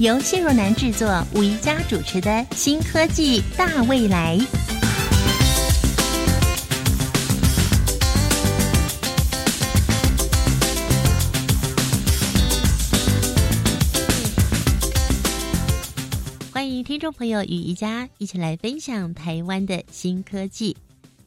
[0.00, 4.38] 由谢若楠制作、吴一佳主持的《新科技大未来》。
[16.52, 20.76] 欢迎听众朋友与宜家一起来分享台湾的新科技。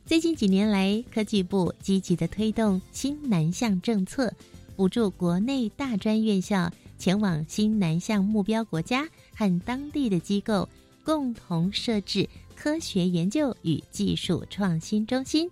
[0.06, 4.34] 最近几年来，科技部积极的推动新南向政策，
[4.78, 10.70] 补助国内大专院校前往新南向目标国家和当地的机构
[11.04, 15.50] 共同设置科学研究与技术创新中心。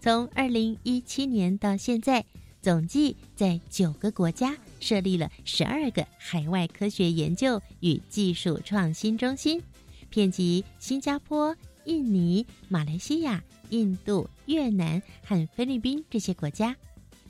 [0.00, 2.24] 从二零一七年到现在，
[2.62, 9.60] 总计在九个国家设立了十二个海外科学研究与技术创新中心，
[10.08, 13.42] 遍及新加坡、印尼、马来西亚。
[13.70, 16.74] 印度、越南和菲律宾这些国家，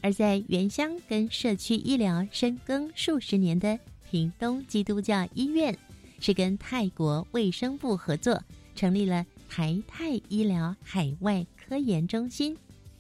[0.00, 3.78] 而在原乡跟社区医疗深耕数十年的
[4.10, 5.76] 屏东基督教医院，
[6.20, 8.42] 是跟泰国卫生部合作
[8.74, 12.56] 成立了台泰医疗海外科研中心。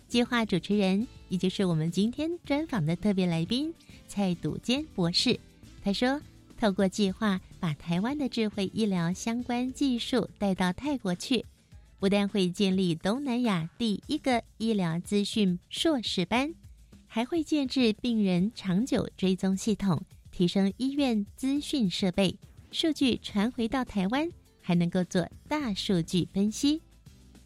[0.08, 3.72] 计划主持人也就是我们今天专访的特别来宾
[4.06, 5.38] 蔡笃坚博士，
[5.84, 6.20] 他说
[6.58, 11.44] ：“透过计划，把台湾的智慧医疗相关技术带到泰国去。”
[12.00, 16.54] 不但会建立东南亚第一个医疗资讯硕士班，
[17.18, 22.38] 还会建制病人长久追踪系统，提升医院资讯设备，
[22.70, 24.30] 数据传回到台湾，
[24.60, 26.80] 还能够做大数据分析。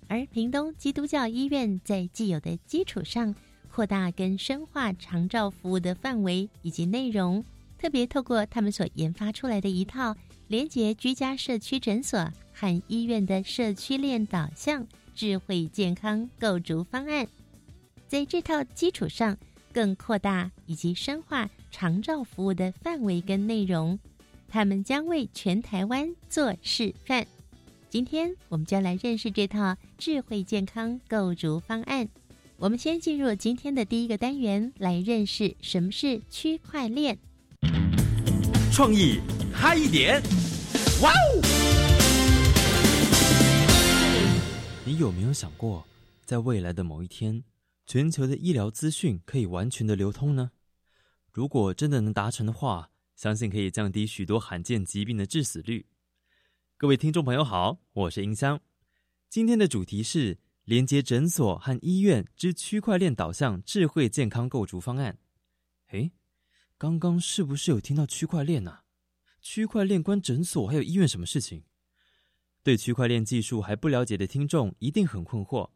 [0.08, 3.34] 而屏东基督教医院在既有的基础上，
[3.70, 7.42] 扩大跟深化长照服务的范围以及内容，
[7.78, 10.14] 特别透过他们所研发出来的一套
[10.48, 12.30] 连接居家社区诊所。
[12.52, 17.26] 和医院的社区链导向智慧健康构筑方案，
[18.06, 19.34] 在这套基础上，
[19.72, 23.98] 更扩大以及深化长照服务的范围跟内容。
[24.48, 27.26] 他们将为全台湾做示范。
[27.88, 32.08] 今天，我们就来认识这套智慧健康构筑方案。
[32.58, 37.18] 我们先进入今天的第一个单元，来认识什么是区块链。
[38.72, 39.20] 创意
[39.52, 40.22] 嗨一点，
[41.02, 41.42] 哇哦！
[44.84, 45.84] 你有没有想过，
[46.24, 47.42] 在未来的某一天，
[47.92, 50.52] 全球的医疗资讯可以完全的流通呢？
[51.30, 55.84] 如果真的能达成的话，相信可以降低许多罕见疾病的致死率。
[56.78, 58.58] 各位听众朋友好，我是音香，
[59.28, 65.18] 今天的主题是连接诊所和医院之区块链导向智慧健康构筑方案。
[65.88, 66.12] 诶，
[66.78, 68.78] 刚刚是不是有听到区块链呢？
[69.42, 71.64] 区块链关诊所还有医院什么事情？
[72.62, 75.68] 对区块链技术还不了解的听众一定很困惑，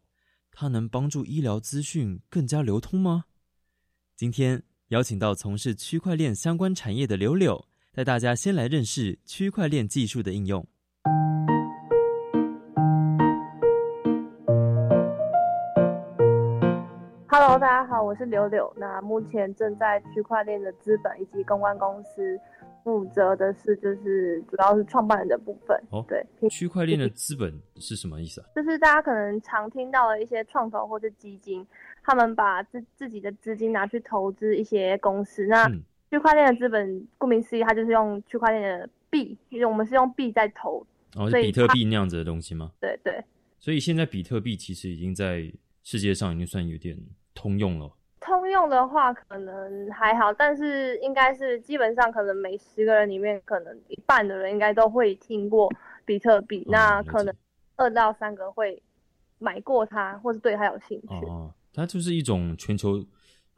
[0.59, 3.25] 它能帮助医疗资讯更加流通吗？
[4.15, 10.65] 今天邀请到从事区块链相关产业的柳柳，带大家先来认识区块链技术的应用。
[17.27, 22.35] Hello，大家好，我是柳柳，那目前正在区块链的资本以及公关公司。
[22.83, 28.47] 负责的是就是主要是创办人的部分哦，对，区块链的资本是什么意思啊？
[28.55, 31.65] 就是大家可能常听到的一些创投或者基金，
[32.03, 35.45] 他们把自自己的资金拿去投资一些公司。
[35.47, 35.67] 那
[36.09, 40.85] 区块链的资本，顾名思义，它就是用区块链的币，因为我们是用币在投，
[41.15, 42.71] 哦，是比特币那样子的东西吗？
[42.79, 43.23] 对对。
[43.59, 45.51] 所以现在比特币其实已经在
[45.83, 46.97] 世界上已经算有点
[47.33, 47.91] 通用了。
[48.47, 55.69] 通用的话可能还好，但是应该是基本上可能每十个人里面，可能一半的人应该都会听过
[56.05, 56.63] 比特币。
[56.69, 57.35] 那可能
[57.75, 58.81] 二到三个会
[59.37, 61.25] 买过它，或是对它有兴趣。
[61.25, 63.03] 哦，它就是一种全球，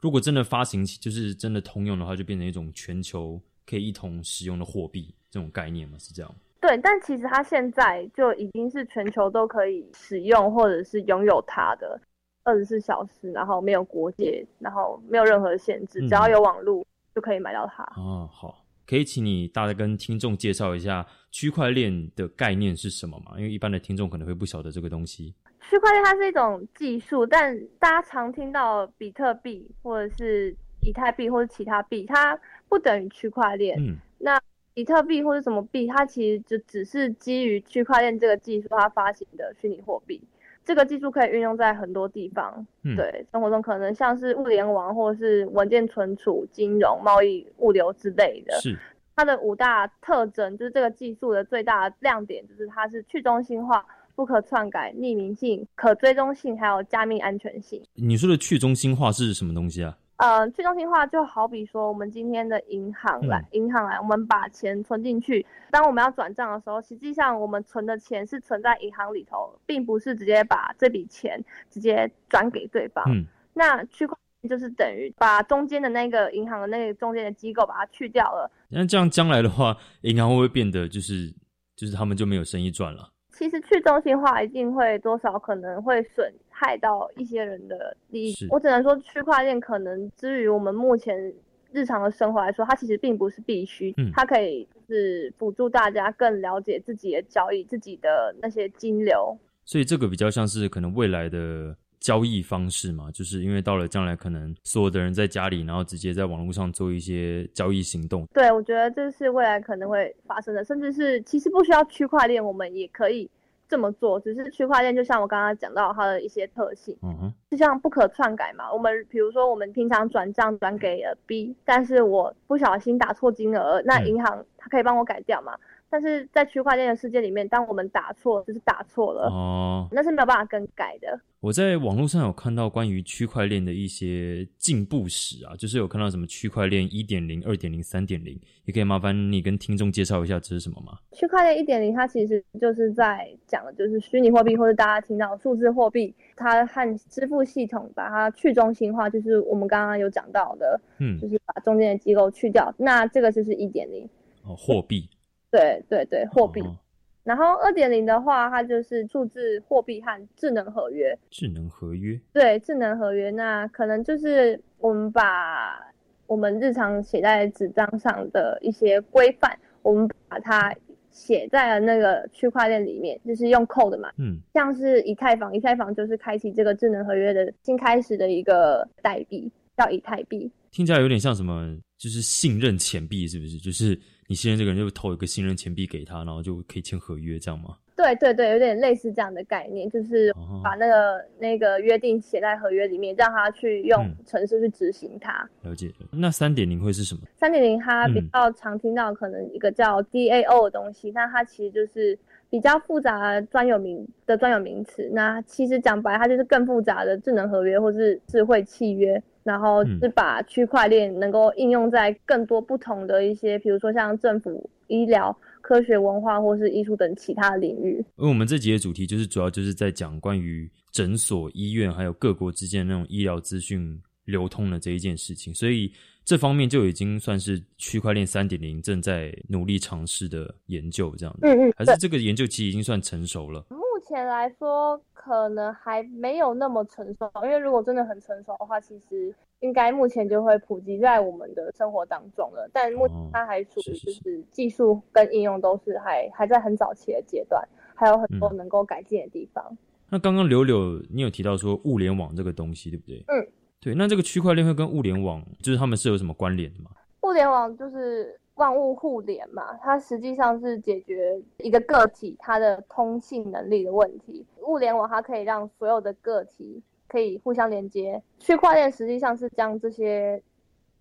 [0.00, 5.96] 如果真的发行起，就是真的通用的话，就变成一种全球可以一同使用的货币这种概念嘛？
[6.00, 6.34] 是这样？
[6.60, 12.00] 对，但其实它现在就已经是全球都可以使用或者是拥有它的。
[12.42, 16.84] 二十四小时，然后没有国界，然后没有任何限制，只要有网络
[17.14, 17.82] 就可以买到它。
[17.96, 23.32] 哦，好，可以请你大概跟听众介绍一下区块链的概念是什么吗？
[23.36, 25.34] 因为一般的听众可能会不晓得这个东西。
[25.68, 32.36] 区块链它是一种技术，但大家常听到比特币或者是以太币或者其他币，它
[32.68, 33.78] 不等于区块链。
[33.78, 34.40] 嗯，那
[34.72, 40.20] 比特币或者什么币，它其实就只是基于区块链这个技术它发行的虚拟货币。
[40.70, 48.54] 这个技术可以运用在很多地方，嗯对生活中可能像是物联网或者是文件存储、金融、贸易、物流之类的。
[48.60, 48.78] 是
[49.16, 53.84] 它的五大特征就是这个技术的最大的亮点，就是它是去中心化、
[54.14, 57.82] 不可篡改、匿名性、可追踪性，还有加密安全性。
[57.94, 59.98] 你说的去中心化是什么东西啊？
[60.20, 73.02] 呃，去中心化就好比说，我们今天的银行来，银行来，我们把钱存进去，当我们要转账的时候，实际上我们存的钱是存在银行里头，并不是直接把这笔钱直接转给对方。
[73.08, 73.24] 嗯，
[73.54, 78.50] 那区块链就是等于把中间的那个银行的那个中间的机构把它去掉了。
[78.68, 81.34] 那这样将来的话，银行会不会变得就是
[81.74, 83.08] 就是他们就没有生意赚了？
[83.32, 86.30] 其实去中心化一定会多少可能会损
[86.60, 88.34] 害到一些人的利益。
[88.50, 91.32] 我只能说，区块链可能之于我们目前
[91.72, 99.34] 日常的生活来说，它其实并不是必须，嗯它可以就是辅助大家更了解自己的交易、自己的那些金流。
[99.64, 108.26] 所以这个比较像是可能未来的交易方式嘛，就是因为到了将来，可能所有的人在家里，然后直接在网络上做一些交易行动。
[108.34, 113.30] 对，我觉得这是未来可能会发生的，甚至是其实不需要区块链，我们也可以
[113.70, 114.20] 这么做。
[114.20, 116.94] 只是区块链就像我刚刚讲到它的一些特性。
[117.02, 125.56] 嗯哼，就像不可篡改嘛，我们比如说我们平常转账转给了 B，但是我不小心打错金额，那嗯银行它可以帮我改掉嘛。
[125.90, 131.20] 但是在区块链的世界里面，当我们打错就是打错了，哦，那是没有办法更改的。
[131.40, 140.98] 我在网络上有看到关于区块链的一些进步史啊，就是有看到什么区块链一点零、二点零、三点零，也可以麻烦你跟听众介绍一下这是什么吗？
[141.12, 152.72] 区块链一点零，它其实就是在讲的就是虚拟货币，或者大家听到的数字货币，它和支付系统把它去中心化，就是我们刚刚有讲到的，嗯就，是把中间的机构去掉。
[152.76, 154.06] 那这个就是一点零，
[154.44, 155.08] 哦，货币，
[155.50, 156.60] 对对对，货币。
[156.60, 156.76] 哦
[157.22, 161.16] 然后二点零的话，它就是数字货币和智能合约。
[161.30, 165.78] 智能合约，对，智能合约，那可能就是我们把
[166.26, 170.74] 我们日常写在纸张上的一些规范，我们把它
[171.10, 174.10] 写在了那个区块链里面，就是用 code 嘛。
[174.16, 180.50] 嗯，像是以太坊，以太坊就是开启这个智能合约的新开始的一个代币，叫以太币。
[180.70, 183.58] 听起来有点像什么，就是信任钱币，是不是？
[183.58, 183.96] 就是
[184.30, 187.76] 你信任这个人，就投一个信任钱币给他，然后就可以签合约，这样吗？
[187.96, 195.44] 对对对，有点类似这样的概念，就是哦把那个那个约定写在合约里面，让他去用嗯程式去执行它。
[195.62, 195.90] 了解。
[196.12, 197.22] 那三点零会是什么？
[197.34, 202.16] 三点零它比嗯较常听到可能一个叫 DAO 的东西，那它其实就是
[202.50, 205.08] 比较复杂的专有名的专有名词。
[205.12, 218.04] 那其实讲白，它就是更复杂的智能合约或是智慧契约，然后嗯是把区块链能够应用在更多不同的一些，比如说像政府、医疗、科学、文化或是艺术等其他的领域。
[218.16, 225.92] 因为我们这集的主题就是主要就是在讲关于诊所、医院还有各国之间的那种医疗资讯流通的这一件事情，所以
[226.30, 231.40] 这方面就已经算是区块链三点零正在努力尝试的研究，这样子。
[231.42, 233.66] 嗯嗯，还是这个研究其实已经算成熟了。
[233.70, 242.70] 目前来说，可能还没有那么成熟，因为如果真的很成熟的话，其实应该目前就会普及在我们的生活当中了。
[242.72, 247.60] 但目前哦它还属于就是是技术跟应用都是还还在很早期的阶段，
[247.96, 249.76] 还有很多嗯能够改进的地方。
[250.08, 253.24] 那刚刚柳柳你有提到说物联网这个东西，对不对？
[253.26, 253.48] 嗯，
[253.80, 253.94] 对。
[253.94, 256.90] 那这个区块链会跟物联网，就是他们是有什么关联的吗？
[257.22, 264.44] 物联网就是万物互联嘛，它实际上是解决一个个体它的通信能力的问题。
[264.66, 270.42] 物联网它可以让所有的个体可以互相连接，区块链实际上是将这些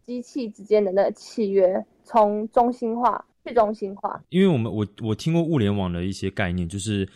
[0.06, 4.22] 机器之间的那个契约从中心化去中心化。
[4.30, 7.08] 因为我们我我听过物联网的一些概念，就是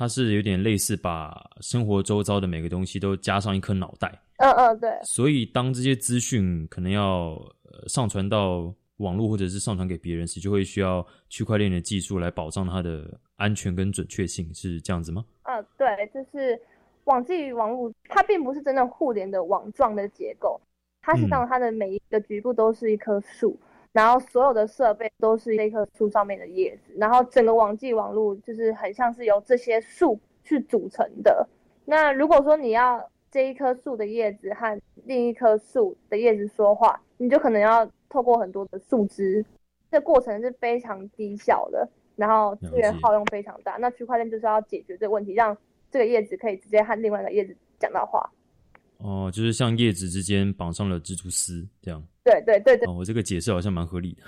[0.00, 7.32] 它是有点类似把生活周遭的每个东西都加上一颗脑袋，嗯嗯，对，所以当这些资讯可能要
[7.64, 15.22] 呃上传到网络或者是上传给别人时，就会需要区块链的技术来保障它的安全跟准确性，是这样子吗？
[15.42, 16.58] 嗯对，就是
[17.04, 20.58] 网际与网络，它并不是真正互联的网状的结构，
[21.02, 23.54] 它实际上它的每一个局部都是一棵树。
[23.92, 31.48] 然后所有的设备都是这棵树上面的叶子，然后整个网际网络就是很像是由这些树去组成的。
[31.84, 39.44] 那如果说你要这一棵树的叶子和另一棵树的叶子说话，你就可能要透过很多的树枝，
[39.90, 43.76] 这过程是非常低效的，然后资源耗用非常大。
[43.78, 45.56] 那区块链就是要解决这个问题，让
[45.90, 48.30] 这个叶子可以直接和另外一个叶子讲到话。
[49.02, 52.02] 哦，就是像叶子之间绑上了蜘蛛丝这样。
[52.22, 54.22] 对对对对，哦，我这个解释好像蛮合理的。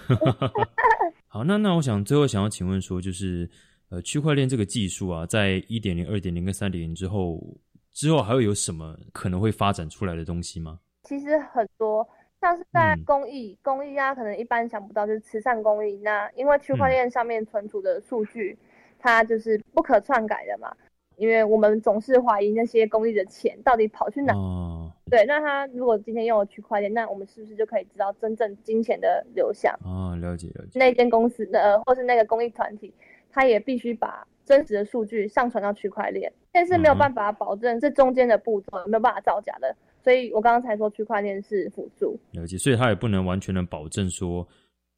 [1.29, 3.49] 好，那那我想最后想要请问说，就是
[3.91, 7.41] 呃，区块链这个技术啊，在一点零、二点零跟三点零之后，
[7.93, 10.79] 之后还会有什么可能会发展出来的东西吗？
[11.05, 12.07] 其实很多，
[12.41, 15.97] 像是在嗯公益，公益啊，可能一般想不到，就是慈善公益。
[15.99, 18.59] 那因为区块链上面存储的数据，
[18.99, 20.75] 它就是不可篡改的嘛。
[21.23, 24.35] 因为我们总是怀疑那些公益的钱到底跑去哪？
[24.35, 29.73] 哦对，那他如果今天用了区块链，那我们是不是就可以知道真正金钱的流向？
[29.85, 30.81] 哦，了解了解。
[30.81, 32.93] 那间公司的呃，或是那个公益团体，
[33.31, 39.77] 他也必须把真实的数据上传到区块链，但是没有办法保证这中间的步骤没有办法造假的。
[40.03, 42.19] 所以我刚刚才说区块链是辅助。
[42.33, 44.45] 了解，所以它也不能完全能保证说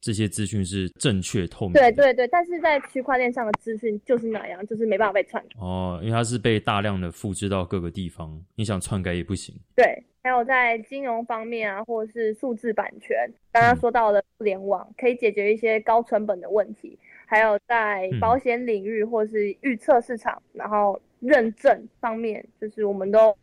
[0.05, 1.79] 这些资讯是正确透明的。
[1.79, 5.59] 对对对，但是在区块链上的资讯就是那样，就是没办法被篡改。
[5.59, 9.55] 哦，因为它是被大量的复制到各个地方，你想篡改也不行。
[9.75, 13.17] 对，还有在金融方面啊，或者是数字版权，
[13.51, 23.35] 刚刚说到的互联网可以解决一些高成本的问题，还有在嗯保险领域或是预测市场，然后认证方面，就是我们都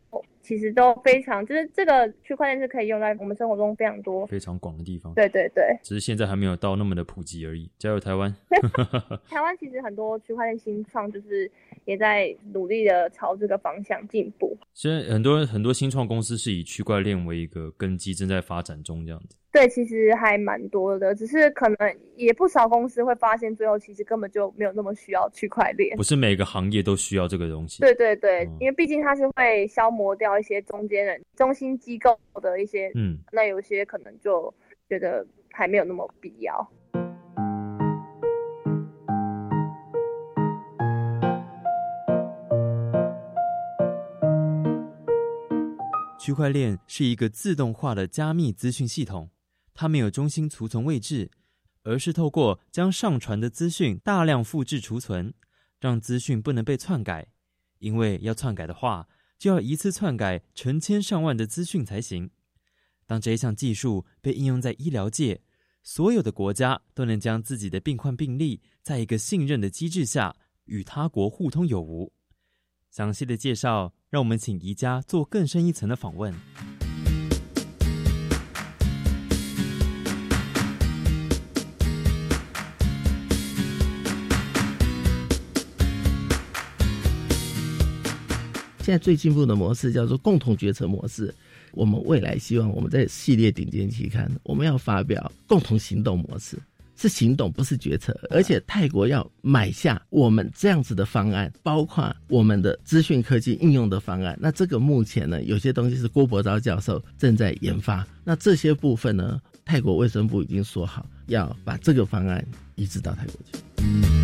[0.43, 4.27] 其实都非常，就是这个区块链是可以用在我们生活中非常多。
[4.27, 7.71] 非常广的地方，对对对，只是现在还没有到那么的普及而已。
[7.79, 8.31] 加油，台湾！
[9.27, 11.49] 台湾其实很多区块链新创就是
[11.85, 14.57] 也在努力的朝这个方向进步。
[14.73, 19.37] 现在很多很多新创公司是以区块链为一个根基，正在发展中，这样子。
[19.51, 21.77] 对，其实还蛮多的，只是可能
[22.15, 26.01] 也不少公司会发现，最后其实根本就没有那么需要区块链不。
[26.01, 27.79] 是每个行业都需要这个东西。
[27.81, 34.53] 对对对，嗯因为毕竟它是会消磨掉一些中间人、中心机构的一些，嗯，那有些可能就
[34.87, 36.71] 觉得还没有那么必要。
[46.19, 49.29] 区块链是一个自动化的加密资讯系统，
[49.73, 51.29] 它没有中心储存位置，
[51.83, 55.33] 而是透过将上传的资讯大量复制储存，
[55.81, 57.27] 让资讯不能被篡改。
[57.79, 59.05] 因为要篡改的话，
[59.43, 62.29] 就要一次篡改成千上万的资讯才行。
[63.05, 65.41] 当这一项技术被应用在医疗界，
[65.83, 70.33] 所有的国家都能将自己的病患病例，在一个信任的机制下
[70.63, 72.13] 与他国互通有无。
[72.89, 76.33] 详细的介绍，让我们请宜家做更深一层的访问。
[88.83, 91.33] 现在最进步的模式叫做共同决策模式。
[91.71, 96.59] 我们未来希望我们在系列顶尖期刊，我们要发表共同行动模式，
[96.97, 98.13] 是行动不是决策。
[98.29, 104.37] 而且泰国要买下我们这样子的方案，包括我们的资讯科技应用的方案。
[104.39, 108.05] 那这个目前呢，有些东西是郭伯昭教授正在研发。
[108.25, 114.22] 那这些部分呢，泰国卫生部已经说好要把这个方案移植到泰国去。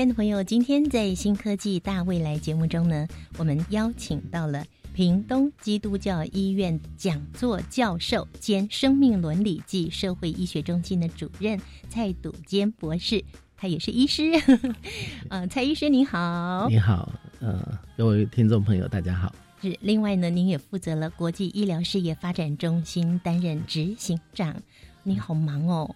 [0.00, 4.64] 亲爱的朋友，今天在新科技大未来节目中呢，我们邀请到了
[4.94, 13.22] 屏东基督教医院讲座教授兼生命伦理暨社会医学中心的主任蔡笃坚博士，
[13.58, 14.32] 他也是医师。
[15.28, 16.66] 呃，蔡医师您好。
[16.70, 19.34] 你好，呃，各位听众朋友，大家好。
[19.60, 24.56] 是，另外呢，您也负责了国际医疗事业发展中心担任执行长，
[25.02, 25.94] 你好忙哦。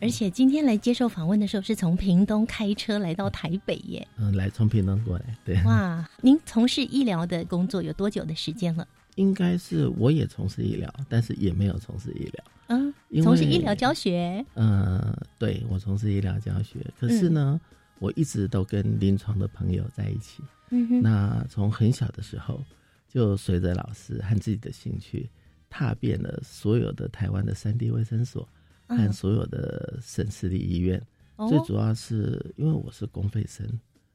[0.00, 4.06] 而且今天来接受访问的时候，是从屏东开车来到台北耶。
[4.16, 8.86] 嗯、来从屏东过来，对，哇，您从事医疗的工作有多久的时间了？
[9.16, 12.44] 应该是我也从事医疗，但是也没有从事医疗。
[12.68, 14.44] 嗯，从事医疗教学。
[14.54, 17.60] 呃，对我从事医疗教学，可是呢，
[17.98, 20.42] 我一直都跟临床的朋友在一起。
[20.70, 22.64] 嗯哼，那从很小的时候，
[23.08, 25.28] 就随着老师和自己的兴趣，
[25.68, 28.48] 踏遍了所有的台湾的三 D 卫生所
[28.96, 30.98] 和嗯所有的省市立医院。
[31.36, 33.66] 哦最主要是因为我是公费生，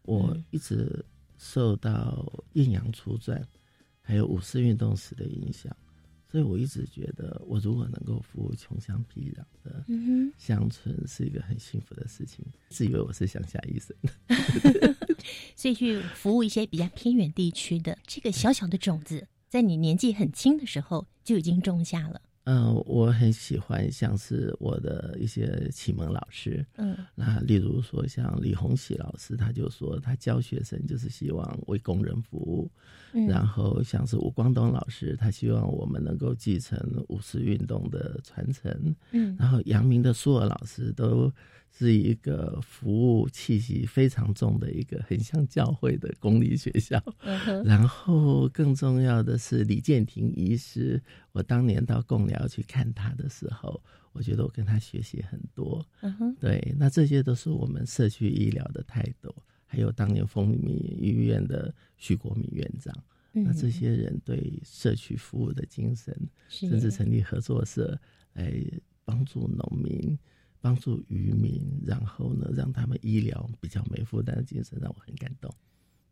[0.04, 1.04] 我嗯一直
[1.40, 3.42] 受到艳阳初转
[4.02, 5.76] 还有五四运动时的影响，
[6.32, 12.46] 所以我一直觉得，我如果能够服务穷乡僻壤的嗯乡村，是一个很幸福的事情。
[12.70, 14.96] 自以为我是乡下医生，哼，
[15.58, 22.22] 所以去服务一些比较偏远地区的这个小小的种子，在你年纪很轻的时候就已经种下了。
[22.46, 26.96] 嗯、我很喜欢像是我的一些启蒙老师，嗯。
[27.14, 32.72] 那例如说像李洪喜老师，他就说他教学生就是希望为工人服务，
[33.14, 38.96] 嗯，然后像是吴光东老师，他希望我们能够继承五四运动的传承。
[39.12, 39.36] 嗯。
[39.40, 41.32] 然后阳明的苏尔老师都
[41.78, 47.04] 是一个服务气息非常重的一个很像教会的公立学校。
[47.20, 51.02] 嗯， 然后更重要的是李建廷医师，
[51.34, 55.86] 我当年到贡寮去看他的时候，我觉得我跟他学习很多。
[56.02, 62.96] 嗯，对，那这些都是我们社区医疗的态度，还有当年丰民医院的徐国民院长，
[63.34, 66.18] 那这些人对社区服务的精神，
[66.48, 68.00] 甚至成立合作社
[68.32, 68.54] 来
[69.04, 70.18] 帮助农民。
[70.66, 75.54] 帮助渔民，然后呢，让他们医疗比较没负担的精神，让我很感动。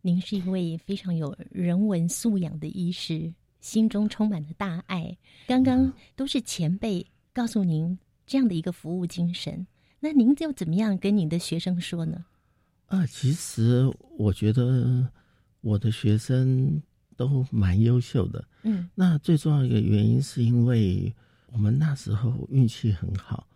[0.04, 5.18] 您是一位非常有人文素养的医师，心中充满了大爱。
[5.48, 9.66] 刚刚都是前辈告诉您这样的一个服务精神，
[10.00, 12.24] 那您又怎么样跟您的学生说呢？
[12.86, 15.10] 啊，其实我觉得
[15.62, 16.80] 我的学生
[17.18, 18.48] 都蛮优秀的。
[18.62, 21.12] 嗯，那最重要一个原因是因为
[21.48, 23.48] 我们那时候运气很好。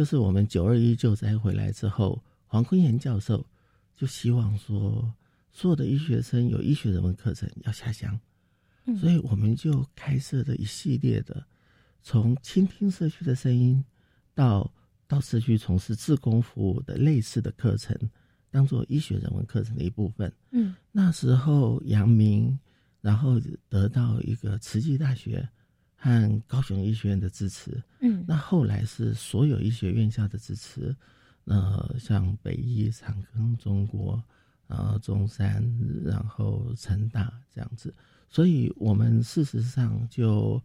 [0.00, 3.46] 就是我们九二一救灾回来之后，黄坤炎教授
[3.94, 5.14] 就希望说，
[5.52, 8.18] 所有的医学生有医学人文课程要下乡，
[8.98, 11.44] 所以我们就开设了一系列的，
[12.02, 13.84] 从倾听社区的声音，
[14.34, 14.72] 到
[15.06, 17.94] 到社区从事志工服务的类似的课程，
[18.50, 20.32] 当做医学人文课程的一部分。
[20.52, 22.58] 嗯，那时候杨明，
[23.02, 23.38] 然后
[23.68, 25.46] 得到一个慈济大学。
[26.02, 30.96] 和高雄医学院的支持，嗯，那后来是所有医学院校的支持，
[31.44, 34.22] 呃，像北医、长庚、中国，
[34.66, 35.62] 然后中山，
[36.02, 37.94] 然后成大这样子，
[38.30, 40.58] 所以我们事实上就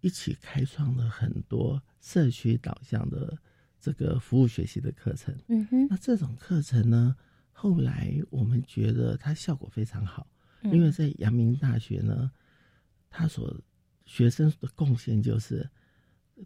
[0.00, 3.38] 一起开创了很多社区导向的
[3.80, 7.14] 这个服务学习的课程，嗯哼，那这种课程呢，
[7.52, 10.26] 后来我们觉得它效果非常好，
[10.64, 12.32] 因为在阳明大学呢，
[13.08, 13.56] 它所
[14.06, 15.68] 学生的贡献就是，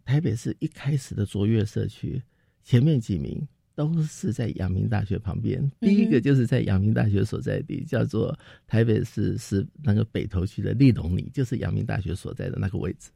[0.03, 2.21] 台北市一开始的卓越社区，
[2.63, 5.71] 前面几名都是在阳明大学旁边。
[5.79, 8.37] 第一个就是在阳明大学所在地，叫做
[8.67, 13.09] 台北市是那个北投区的立隆里，就是阳明大学所在的那个位置。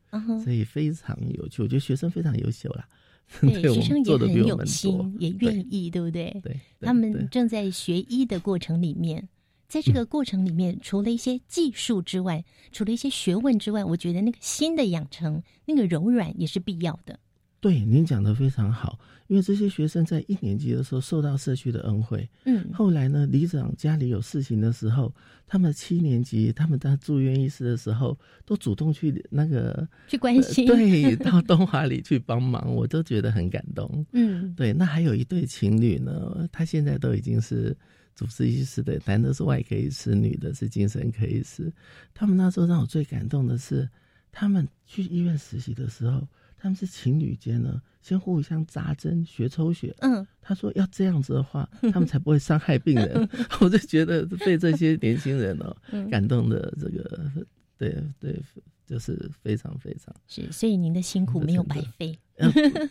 [0.44, 2.88] 所以非常有趣，我觉得学生非常优秀啦。
[3.42, 6.40] 对，学生也很有心，也愿意，对不对？
[6.44, 9.28] 对，他们正在学医的过程里面。
[9.68, 17.20] 在这个过程里面，除了一些技术之外，除了一些学问之外，我觉得那个心的养成，那个柔软也是必要的。
[17.60, 19.00] 对，您讲的非常好。
[19.28, 25.12] 因为这些学生在一年级的时候受到社区的恩惠，嗯，后来呢，里长家里有事情的时候，
[25.48, 34.06] 他们七年级他们当住院医师的时候，都主动去那个去关心，对，到东华里去帮忙，我都觉得很感动。
[34.12, 34.72] 嗯，对。
[34.72, 37.76] 那还有一对情侣呢，他现在都已经是。
[38.16, 41.72] 主治医师的男的是外科医师，女的是精神科医师。
[42.14, 43.88] 他们那时候让我最感动的是，
[44.32, 46.26] 他们去医院实习的时候，
[46.58, 49.94] 他们是情侣间呢，先互相扎针学抽血。
[50.00, 53.30] 嗯，他说要这样子的话，他们才不会伤害病人。
[53.60, 55.76] 我就觉得被这些年轻人哦
[56.10, 57.30] 感动的这个，
[57.78, 58.42] 对对。
[58.86, 62.18] 就是非常非常是，所以您的辛苦没有白费。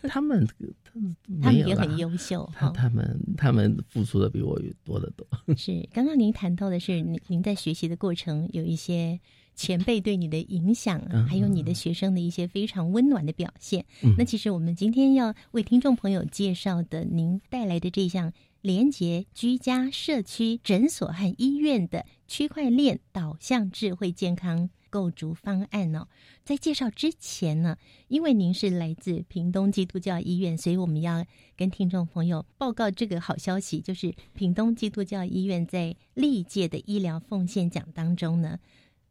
[0.07, 0.47] 他们
[0.83, 5.27] 他们他们也很优秀，他他们他们付出的比我多得多。
[5.55, 9.19] 是，刚刚您谈到的是您您在学习的过程有一些
[9.53, 13.85] 前辈对你的影响，还有你的学生的一些非常温暖的表现。
[14.17, 24.71] 那其实我们今天要为听众朋友介绍的，您带来的这项连接居家、社区、诊所和医院的区块链导向智慧健康。
[24.95, 26.07] 构筑方案呢，
[26.45, 27.75] 在介绍之前呢，
[28.07, 31.25] 因为您是来自屏东基督教医院，所以我们要
[31.57, 38.57] 跟听众朋友报告这个好消息，就是屏东基督教医院在历届的医疗奉献奖当中呢，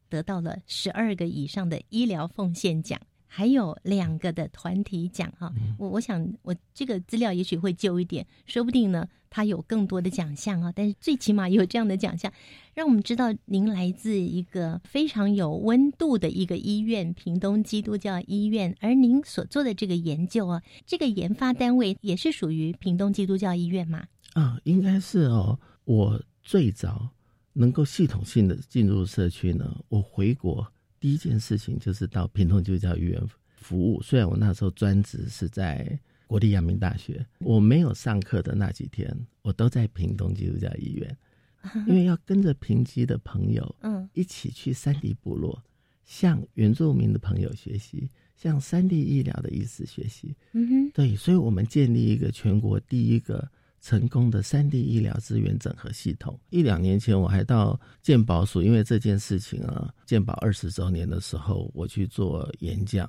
[0.08, 2.98] 得到了十二个以上的医疗奉献奖。
[3.36, 10.72] 还有两个的团体奖哈，我我想我这个资料也许会旧一点，说不定呢，它有更多的奖项啊。
[10.72, 12.32] 但是最起码有这样的奖项，
[12.74, 18.72] 让我们知道您来自一个非常有温度的一个医院——屏东基督教医院。
[18.78, 24.04] 而您所做的这个研究啊，这个研发单位也是属于屏东基督教医院吗？
[24.34, 25.58] 啊，应该是哦。
[25.86, 27.08] 我最早
[27.52, 30.64] 能够系统性的进入社区呢，我回国。
[31.04, 33.22] 第一件事情就是到屏东基督教医院
[33.56, 34.00] 服务。
[34.00, 41.14] 虽然我那时候专职是在国立阳明大学，我没有上课的那几天，我都在屏东基督教医院，
[41.86, 45.62] 因为要跟着平基的朋友， 嗯，一起去山地部落，
[46.06, 50.34] 向原住民的朋友学习，向山地医疗的医师学习。
[50.52, 53.46] 嗯哼，对，所以我们建立一个全国第一个。
[53.84, 56.40] 成功的三 D 医疗资源整合系统。
[56.48, 63.06] 一两年前，我还到健保署，因为这件事情啊，健保二十周年的时候，我去做演讲，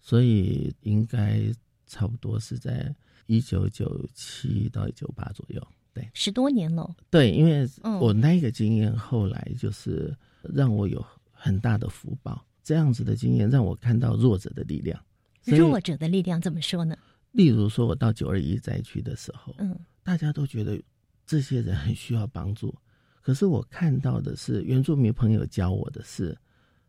[0.00, 1.42] 所以应该
[1.86, 2.90] 差不多是在
[3.26, 5.62] 一九九七到一九八左右。
[5.92, 6.96] 对，十多年了。
[7.10, 7.68] 对，因为
[8.00, 12.42] 我那个经验，后来就是让我有很大的福报。
[12.62, 14.98] 这样子的经验让我看到弱者的力量。
[15.44, 16.96] 弱者的力量怎么说呢？
[17.32, 20.80] 例如说，我到九二一灾区的时候，嗯大家都觉得
[21.26, 22.72] 这些人很需要帮助，
[23.22, 26.36] 可是我看到的是原住民朋友教我的是，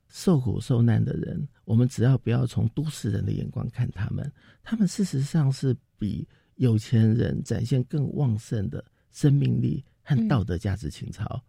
[0.09, 4.29] 受苦受难的人，我们只要不要从都市人的眼光看他们，
[4.61, 11.41] 他们事实上是比有钱人展现更旺盛的生命力和道德价值情操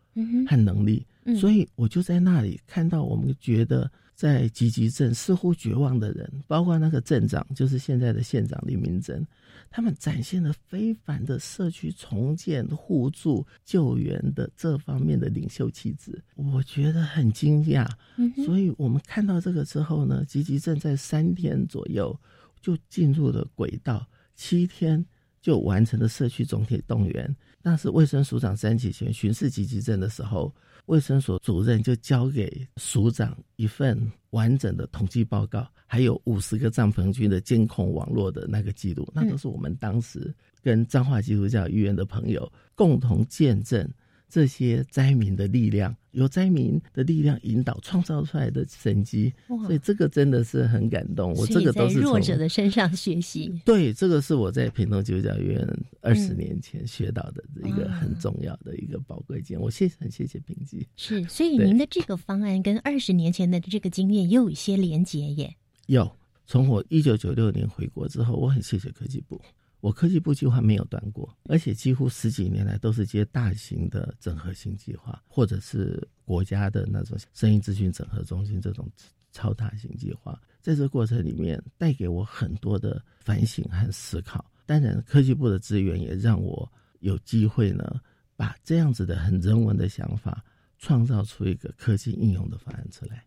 [0.49, 1.05] 和能力。
[1.25, 1.37] 嗯。
[1.37, 9.27] 所以我就在那里看到，我们觉得在吉吉镇似乎绝望的人，包括那个镇长，就是现在的县长李明珍，
[9.71, 17.89] 他们展现了非凡的社区重建、互助、救援的这方面的领袖气质，我觉得很惊讶。
[18.17, 22.19] 嗯，所以我们看到这个之后呢，集集镇在三天左右
[22.61, 25.05] 就进入了轨道，七天
[25.41, 27.37] 就完成了社区总体动员。
[27.69, 34.01] 那是卫生署长三起前巡视积极症的时候，卫生所主任就交给署长一份
[34.31, 43.85] 完整的统计报告，还有五十个帐篷军的监控网络的那个记录，那都是我们当时跟彰化基督教医院的朋友共同见证
[44.29, 51.33] 这些灾民的力量，由灾民的力量引导创造出来的神迹，哇所以这个真的是很感动。
[51.35, 53.61] 我这个都是弱者的身上学习。
[53.65, 55.67] 对，这个是我在屏东基督教医院
[56.01, 59.61] 二十嗯年前学到的一个很重要的一个宝贵经验。
[59.61, 60.87] 我谢很谢谢平基。
[60.97, 65.55] 是，所以您的这个方案跟二十年前的这个经验也有一些连结耶。
[65.87, 66.11] 有
[66.47, 69.41] 从我一九九六年回国之后，我很谢谢科技部，
[69.87, 78.91] 我科技部计划没有断过，而且几乎十几年来都是接大型的整合型计划，或者是国家的那种声音资讯整合中心这种
[79.31, 84.45] 超大型计划，在这过程里面带给我很多的反省和思考。
[84.67, 86.69] 当然，科技部的资源也让我
[86.99, 88.01] 有机会呢，
[88.35, 90.45] 把这样子的很人文的想法，
[90.79, 93.25] 创造出一个科技应用的方案出来。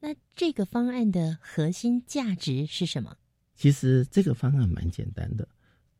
[0.00, 3.14] 那这个方案的核心价值是什么？
[3.54, 5.46] 其实这个方案蛮简单的，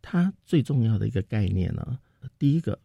[0.06, 1.98] 它最重要的一个概念呢，
[2.38, 2.78] 第一个，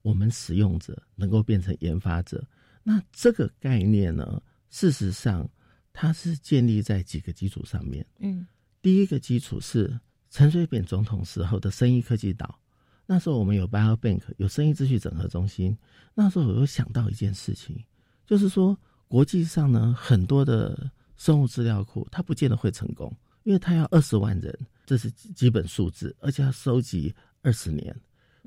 [0.00, 2.42] 我们使用者能够变成研发者。
[2.82, 5.46] 那这个概念呢，事实上
[5.92, 8.04] 它是建立在几个基础上面。
[8.18, 8.46] 嗯
[8.80, 9.98] 第一个基础是
[10.30, 12.58] 陈水扁总统时候的生意科技岛，
[13.06, 15.76] 那时候我们有 BioBank，有生意秩序整合中心。
[16.14, 17.82] 那时候我又想到一件事情，
[18.26, 27.94] 就是说国际上呢很多的生物资料库，它不见得会成功，因为它要二十万人，这是基本数字，而且要收集二十年。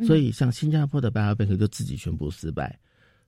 [0.05, 2.79] 所以像新加坡的 BioBank 就自己宣布失败。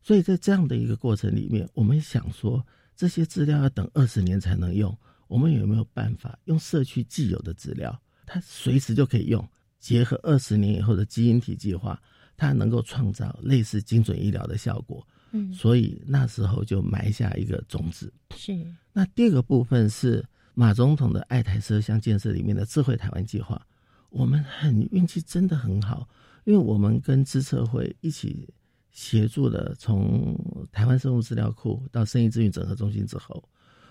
[0.01, 4.95] 所以在这样的一个过程里面，我们想说这些资料要等二十年才能用，
[5.27, 9.45] 我们有没有办法用社区既有的资料，它随时就可以用，
[9.79, 12.01] 结合二十年以后的基因体计划，
[12.37, 15.05] 它能够创造类似精准医疗的效果。
[15.31, 18.13] 嗯，所以那时候就埋下一个种子。
[18.35, 23.61] 是那第二个部分是马总统的爱台车厢建设里面的智慧台湾计划，
[24.09, 26.07] 我们很运气真的很好，
[26.43, 28.53] 因为我们跟资策会一起
[28.91, 30.37] 协助了从
[30.71, 33.43] 台湾生物资料库到生意资讯整合中心之后，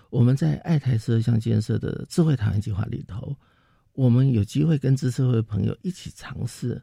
[0.09, 3.35] 我们在爱台车厢建设的智慧台湾计划里头，
[3.93, 6.81] 我们有机会跟资策会朋友一起尝试，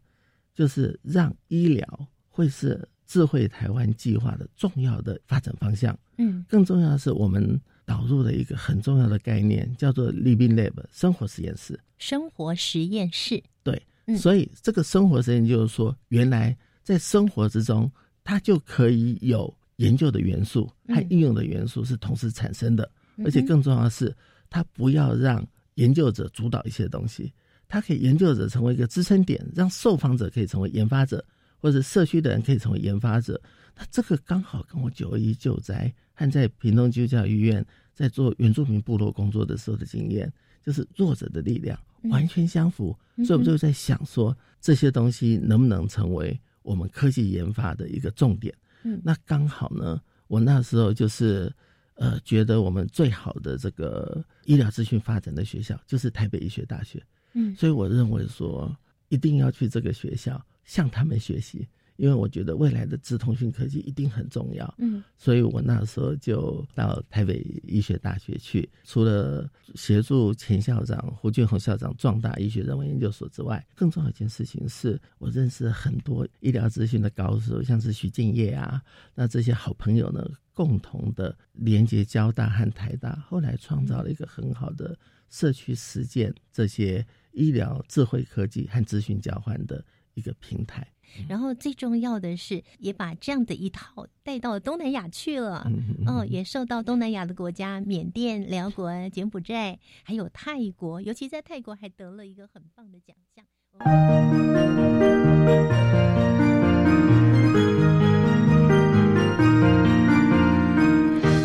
[0.54, 5.96] 就是让医疗会是智慧台湾计划的重要的发展方向。
[6.18, 11.78] 嗯更重要的是，我们导入了一个很重要的概念，叫做 Living Lab 生活实验室。
[11.96, 13.42] 生活实验室。
[13.62, 17.90] 对，嗯所以这个生活实验就是说，原来在生活之中，
[18.24, 22.90] 它就可以有研究的元素和嗯应用的元素是同时产生的，
[23.24, 24.14] 而且更重要的是，
[24.50, 27.32] 它不要让研究者主导一些东西，
[27.68, 31.24] 它可以研究者成为一个支撑点，让受访者可以成为研发者，
[31.60, 33.40] 或者社区的人可以成为研发者。
[33.78, 40.32] 那这个刚好跟我九二一救灾和在屏东基督教医院在做原住民部落工作的时候的经验，
[40.64, 42.96] 就是弱者的力量嗯完全相符。
[43.16, 48.52] 嗯所以我就在想说，这些东西能不能成为我们科技研发的一个重点？
[48.82, 51.52] 嗯那刚好呢，我那时候就是
[51.94, 57.02] 呃，觉得我们最好的这个医疗资讯发展的学校就是台北医学大学，
[57.32, 58.76] 嗯所以我认为说
[59.08, 64.74] 一定要去这个学校向他们学习，因为我觉得未来的智通讯科技一定很重要。
[64.78, 78.82] 嗯所以我那时候就到台北医学大学去，除了协助前校长胡俊宏校长壮大医学人文研究所之外，更重要一件事情是我认识很多医疗资讯的高手，像是徐敬业啊，
[79.14, 84.96] 那这些好朋友呢，共同的连接交大和台大，后来创造了一个很好的
[85.30, 90.86] 社区实践这些医疗智慧科技和资讯交换的一个平台。
[91.28, 95.64] 然后最重要的是，也把这样的一套带到东南亚去了。
[95.66, 103.44] 嗯嗯，也受到东南亚的国家缅甸、辽国、柬埔寨，还有泰国，尤其在泰国还得了一个很棒的奖项。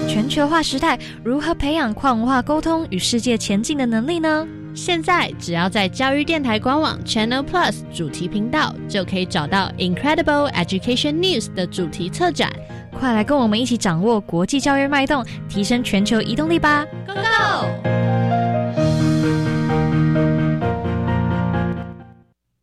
[0.07, 4.47] 全球化时代，如何培养跨文化沟通与世界前进的能力呢？
[4.73, 12.49] 现在只要在教育电台官网 Channel Plus 主题频道，就可以找到 Incredible Education News 的主题策展。
[12.97, 17.67] 快来跟我们一起掌握国际教育脉动，提升全球移动力吧！Go Go！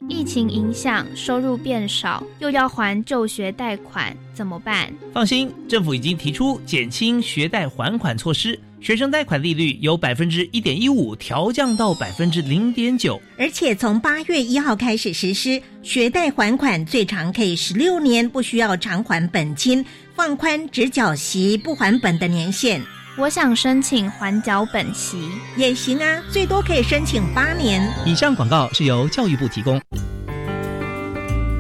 [0.09, 4.91] 疫情影响，收入变少，又要还就学贷款，怎么办？
[5.13, 8.59] 放心，政府已经提出减轻学贷还款措施。
[8.81, 22.81] 学生贷款利率由百分之一点一五调降到百分之零点九，而且从八月一号开始实施，学贷还款最长可以十六年，不需要偿还本金，放宽只缴息不还本的年限。
[23.17, 25.19] 我想申请缓缴本息
[25.57, 27.83] 也行啊，最多可以申请八年。
[28.07, 29.81] 以上广告是由教育部提供。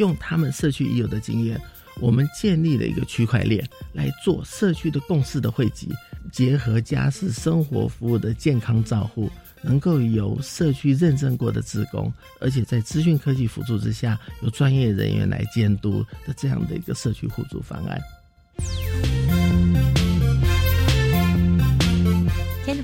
[0.00, 1.60] 用他们社区已有的经验，
[2.00, 5.90] 我们建立了一个区块链来做社区的共识的汇集，
[6.32, 12.10] 结合家事生活服务的健康照护，能够由社区认证过的职工，
[12.40, 18.00] 而且在资讯科技辅助之下，由专业人员来监督的这样的一个社区互助方案。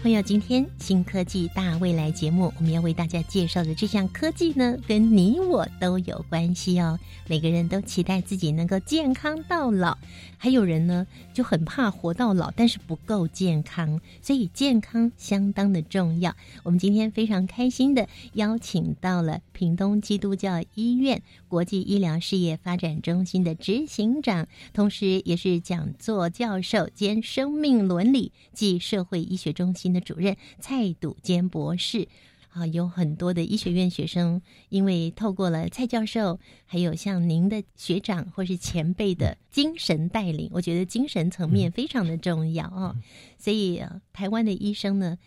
[0.06, 6.96] 朋友，今天新科技大未来节目，我们要为大家介绍的这项科技呢，跟你我都有关系哦。
[7.26, 9.98] 每个人都期待自己能够健康到老，
[10.38, 16.32] 还有人呢就很怕活到老，但是不够健康，所以健康相当的重要。
[16.62, 29.66] 我们今天非常开心的邀请到了屏东基督教医院国际医疗事业发展中心的执行长，同时也是讲座教授兼生命伦理暨社会医学中。
[29.76, 32.08] 心的主任蔡笃坚博士
[32.48, 42.96] 啊，有很多的医学院学生，因为透过了蔡教授，还有像您的学长或是前辈的精神带领，我觉得精神层面非常的重要哦。
[43.36, 43.82] 所以
[44.14, 45.18] 台湾的医生呢，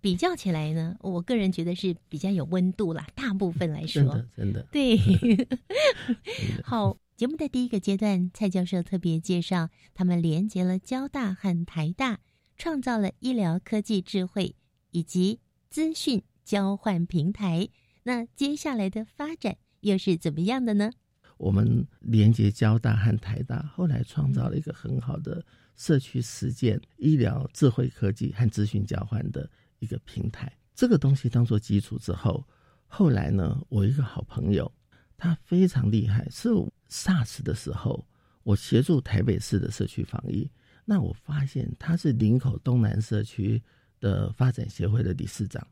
[0.00, 3.06] 比较起来呢，我个人觉得是比较有温度啦。
[3.14, 4.98] 大部分来说，真的真的对。
[6.64, 12.20] 好，节目的第一个阶段，蔡教授特别介绍，他们连接了交大和台大。
[12.56, 14.54] 创造了医疗科技智慧
[14.90, 17.70] 以及资讯交换平台，
[18.02, 20.90] 那接下来的发展又是怎么样的呢？
[21.38, 25.42] 我们连接交大和台大，后来创造了一个很好的
[25.74, 29.48] 社区实践医疗智慧科技和资讯交换的
[29.80, 30.50] 一个平台。
[30.74, 32.42] 这个东西当做基础之后，
[32.86, 34.70] 后来呢，我一个好朋友，
[35.18, 36.48] 他非常厉害，是
[36.88, 38.06] SARS 的时候，
[38.44, 40.50] 我协助台北市的社区防疫。
[40.86, 43.62] 那我发现他是林口东南社区
[44.00, 45.64] 的发展协会的理事长，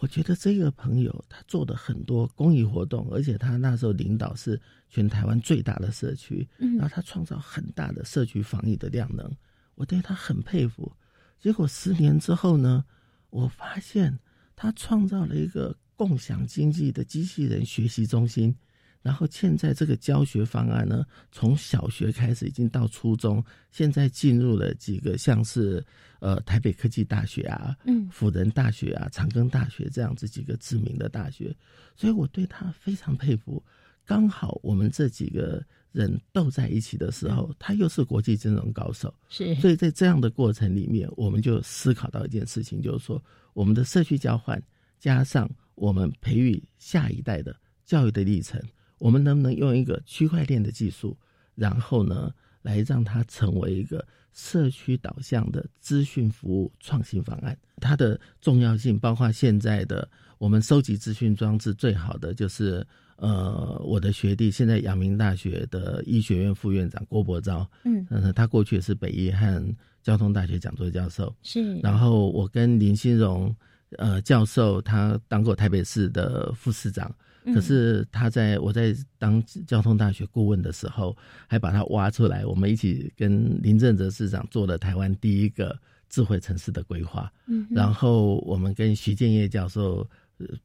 [0.00, 4.60] 我觉得这个朋友他做的很多公益活动，而且他那时候领导是
[4.90, 9.30] 全台湾最大的社区，然后他创造很大的社区防疫的量能，
[9.76, 10.92] 我对他很佩服。
[11.38, 12.84] 结果十年之后呢，
[13.30, 14.18] 我发现
[14.54, 18.54] 他创造了一个共享经济的机器人学习中心。
[19.02, 25.84] 然后现在这个教学方案呢，从小学开始已经到初中，现在进入了几个像是
[26.18, 31.56] 呃台北科技大学啊、嗯辅仁大学啊、长庚大学这样子几个知名的大学，
[31.94, 33.62] 所以我对他非常佩服。
[34.04, 35.64] 刚好我们这几个
[35.96, 43.22] 人斗在一起的时候，他又是国际金融高手，是，所以在这样的过程里面，我们就思考到一件事情，就是说，
[43.54, 44.62] 我们的社区交换
[45.00, 47.56] 加上我们培育下一代的
[47.86, 48.60] 教育的历程，
[48.98, 51.16] 我们能不能用一个区块链的技术，
[51.54, 52.30] 然后呢，
[52.60, 57.56] 来让它成为一个社区导向的资讯服务创新方案？
[57.76, 60.06] 它的重要性包括现在的
[60.36, 62.86] 我们收集资讯装置最好的就是。
[63.16, 71.76] 呃，我的学弟现在阳明大学的医学院副院长郭伯昭，嗯，他过去也是北医和交通大学讲座教授，是。
[71.78, 73.54] 然后我跟林心荣，
[73.96, 77.10] 呃，教授他当过台北市的副市长，
[77.54, 85.74] 可是他在我在当交通大学顾问的时候，还把他挖出来，我们一起跟林正哲市长做了台湾第一个
[86.10, 90.06] 智慧城市的规划，嗯，然后我们跟徐建业教授。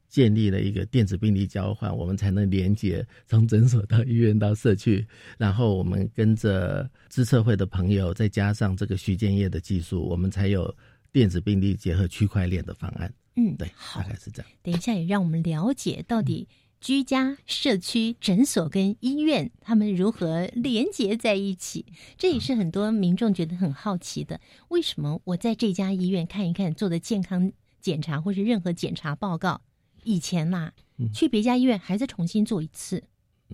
[0.08, 5.06] 建立了一个电子病历交换，我们才能连接从诊所到医院到社区。
[5.38, 10.74] 然后我们跟着资策会的朋友，再加上这个徐建业的技术，我们才有
[11.10, 13.12] 电子病历结合区块链的方案。
[13.36, 14.50] 嗯，对，大概是这样。
[14.62, 16.46] 等一下也让我们了解到底
[16.82, 21.86] 居家、社区、诊所跟医院他们如何连接在一起。
[22.18, 24.38] 这也是很多民众觉得很好奇的。
[24.68, 27.50] 为什么我在这家医院看一看做的健康？
[27.82, 29.60] 检查或是任何检查报告，
[30.04, 30.72] 以前嘛，
[31.12, 33.02] 去别家医院还是重新做一次，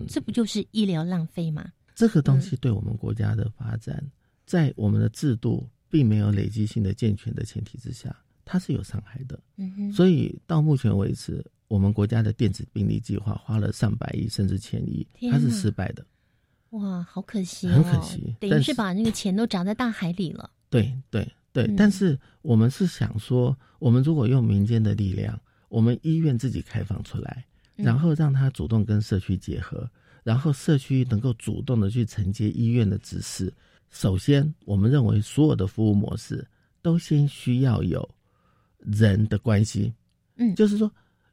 [0.07, 1.73] 这不就是医疗浪费吗？
[1.95, 4.01] 这个东西对我们国家的发展，
[4.45, 8.15] 在我们的制度并没有累积性的健全的前提之下，
[8.45, 9.37] 它是有伤害的。
[9.57, 16.05] 嗯哼，所以到目前为止，我们国家的电子病历计划花了上百亿甚至千亿，它是失败的。
[16.69, 20.49] 哇，好可惜，很可惜，等于是把那个钱都砸在大海里了。
[20.69, 21.27] 对对。
[21.65, 27.45] 对，但是我们是想说，我们如果用民间的力量，我们医院自己开放出来，
[27.75, 29.89] 然后让他主动跟社区结合，
[30.23, 33.53] 然后社区能够主动的去承接医院的指示。
[33.89, 36.47] 首先，我们认为所有的服务模式
[36.81, 38.07] 都先需要有
[38.77, 39.93] 人的关系，
[40.37, 40.91] 嗯，就是说。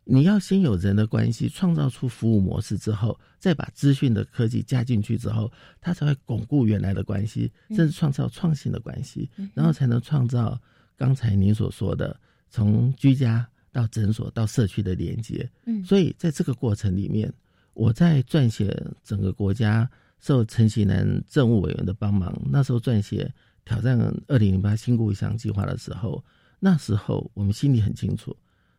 [0.09, 10.57] 你要先有人的关系，创造出服务模式之后，再把资讯的科技加进去之后，它才会巩固原来的关系，甚至创造创新的关系，然后才能创造
[10.97, 15.51] 刚才您所说的从居家到诊所到社区的连接。
[15.65, 17.31] 嗯，所以在这个过程里面，
[17.75, 19.91] 我在撰写整个国家
[20.21, 23.29] 受陈锡南政务委员的帮忙，那时候撰写
[23.65, 26.25] 挑战二零零八新故乡计划的时候，
[26.61, 28.35] 那时候我们心里很清楚。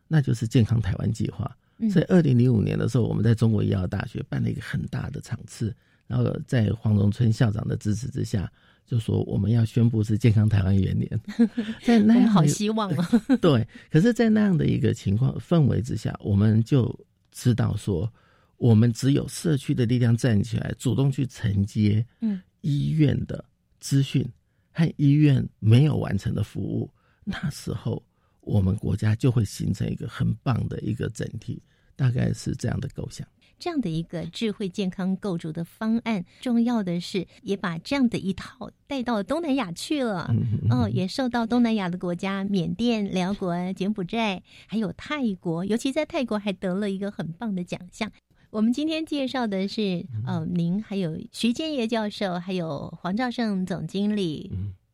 [0.08, 1.56] 那就是健康台湾计划。
[1.94, 5.72] 在二零零五年的时候，我们在中国医药大学办了一个很大的场次，
[6.08, 8.50] 然后在黄荣春校长的支持之下，
[8.84, 11.08] 就说我们要宣布是健康台湾元年。
[11.84, 13.08] 在那好希望啊！
[13.40, 16.92] 对，可是，在那样的一个情况氛围之下，我们就
[17.30, 18.12] 知道说，
[18.56, 23.44] 我们只有社区的力量站起来，主动去承接嗯医院的
[23.78, 24.28] 资讯
[24.72, 26.90] 和医院没有完成的服务，
[27.22, 28.02] 那时候。
[28.48, 31.62] 我们国家就会形成一个很棒的一个整体，
[31.94, 33.26] 大概是这样的构想。
[33.58, 40.32] 这样的一个智慧健康构筑的方案，重要的是也把这样的一套带到东南亚去了。
[40.70, 48.10] 嗯，也受到东南亚的国家缅甸、辽国、柬埔寨，还有泰国，尤其在泰国还得了一个很棒的奖项。
[48.50, 54.52] 我们今天介绍的是，呃，您还有徐建业教授，还有黄兆胜总经理、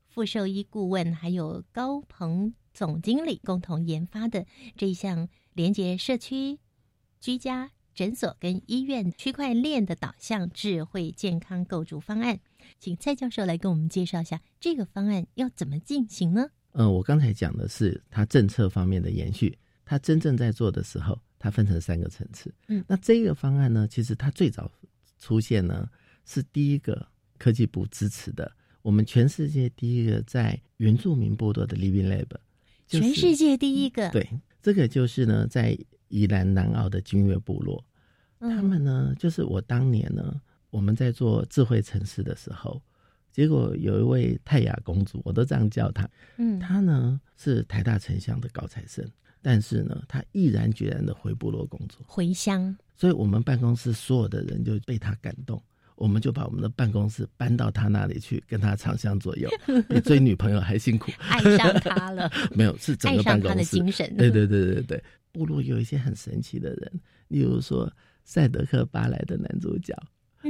[0.09, 2.55] 副兽医顾问，还有高鹏。
[2.75, 4.45] 总经理共同研发的
[4.77, 6.59] 这一项连接社区、
[7.21, 12.41] 居家、诊所跟医院区块链的导向智慧健康构筑方案，
[12.81, 16.49] 请蔡教授来跟我们介绍一下这个方案要怎么进行呢？
[16.73, 22.53] 嗯，我刚才讲的是它政策方面的延续，它真正在做的时候，它分成三个层次。
[22.67, 24.69] 嗯，那这个方案呢，其实它最早
[25.21, 25.89] 出现呢，
[26.25, 27.07] 是第一个
[27.39, 28.51] 科技部支持的，
[28.83, 32.37] 我们全世界第一个在原住民部落的 Living Lab。
[32.87, 34.29] 全世界第一个，对，
[34.63, 35.77] 这个就是呢，在
[36.09, 37.85] 宜兰南澳的金月部落，
[38.39, 42.81] 他们呢，就是我当年呢，我们在做智慧城市的时候，
[43.33, 49.05] 结果有一位泰雅公主，我都这样叫她，嗯，她呢是台大城乡的高材生，
[49.43, 55.61] 但是呢，她毅然决然的回部落工作，回乡，所以我们办公室所有的人就被她感动。
[55.97, 59.49] 我们就把我们的办公室搬到他那里去，跟他长相左右，
[59.89, 61.13] 比追女朋友还辛苦。
[61.29, 62.31] 爱上他了？
[62.55, 63.57] 没有，是整个办公室。
[63.57, 64.17] 的精神。
[64.17, 66.93] 对对对对对，部落有一些很神奇的人，
[67.29, 67.91] 例如说
[68.25, 69.97] 赛德克巴莱的男主角，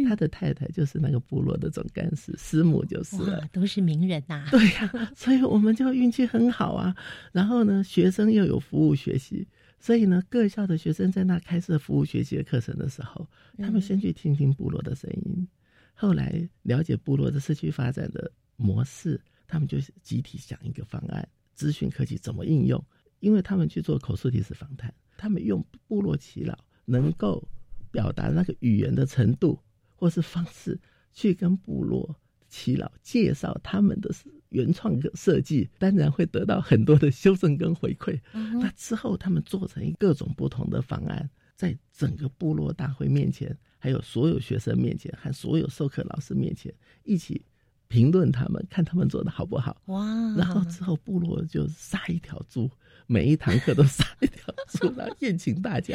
[0.09, 4.47] 他的太太就是那个部落的总干事，师母就是了，都是名人呐。
[4.51, 6.95] 对呀，所以我们就运气很好啊。
[7.33, 9.47] 然后呢，学生又有服务学习。
[9.85, 13.29] 所以呢，各校的学生在那开设服务学习的课程的时候，
[13.59, 15.47] 他们先去听听部落的声音，
[15.93, 22.83] 后来了解部落的社区发展的模式，他们就集体想一个方案：资讯科技怎么应用？
[23.21, 27.47] 因为他们去做口述历史访谈，他们用部落耆老能够
[27.91, 29.61] 表达那个语言的程度
[29.97, 30.81] 或是方式，
[31.13, 32.19] 去跟部落
[32.49, 34.11] 耆老介绍他们的
[34.55, 38.19] 原创的设计，当然会得到很多的修正跟回馈。
[38.33, 47.45] 那之后，他们做成各种不同的方案，在整个部落大会面前，还有所有学生面前，和所有授课老师面前一起。
[47.87, 49.81] 评论他们，看他们做的好不好。
[49.87, 50.35] 哇！
[50.37, 52.69] 然后之后部落就杀一条猪，
[53.07, 55.95] 每一堂课都杀一条猪 来宴请大家。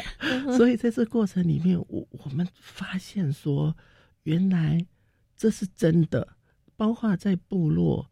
[0.56, 3.76] 所以在这过程里面，我我们发现说，
[4.22, 4.86] 原来
[5.36, 6.26] 这是真的。
[6.76, 8.10] 包括在部落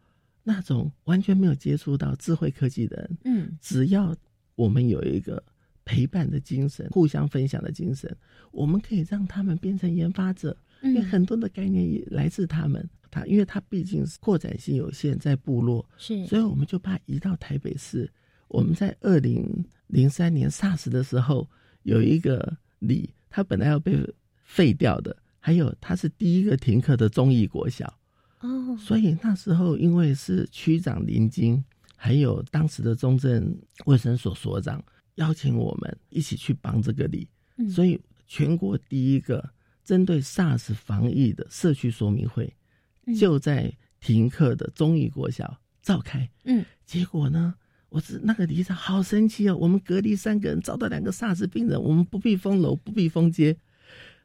[0.49, 4.17] 那种完全没有接触到智慧科技的人，嗯，只要
[4.55, 5.43] 我们有一个
[5.85, 8.17] 陪伴的精神，互相分享的精神，
[8.51, 10.57] 我们可以让他们变成研发者。
[10.81, 12.89] 因为很多的概念也来自他们。
[13.11, 18.11] 他因为他毕竟是扩展性有限，在部落是，所以我们就把移到台北市。
[18.49, 21.49] 我们在二零零三年 SARS 的时候，
[21.83, 23.99] 有一个里，他本来要被
[24.45, 27.98] 废掉的，还有他是第一个停课的中义国小
[28.41, 31.63] 哦，所以那时候因为是区长林金，
[31.97, 34.83] 还有当时的中正卫生所所长
[35.17, 37.29] 邀请我们一起去帮这个里，
[37.71, 39.51] 所以全国第一个
[39.85, 42.53] 针对 SARS 防疫的社区说明会。
[43.19, 47.55] 就在停课的中义国小召开，嗯，结果呢，
[47.89, 53.57] 我是那个里长好生气哦，我们隔离三个人，找到两个 SARS 病人，我们不必封楼，不必封街。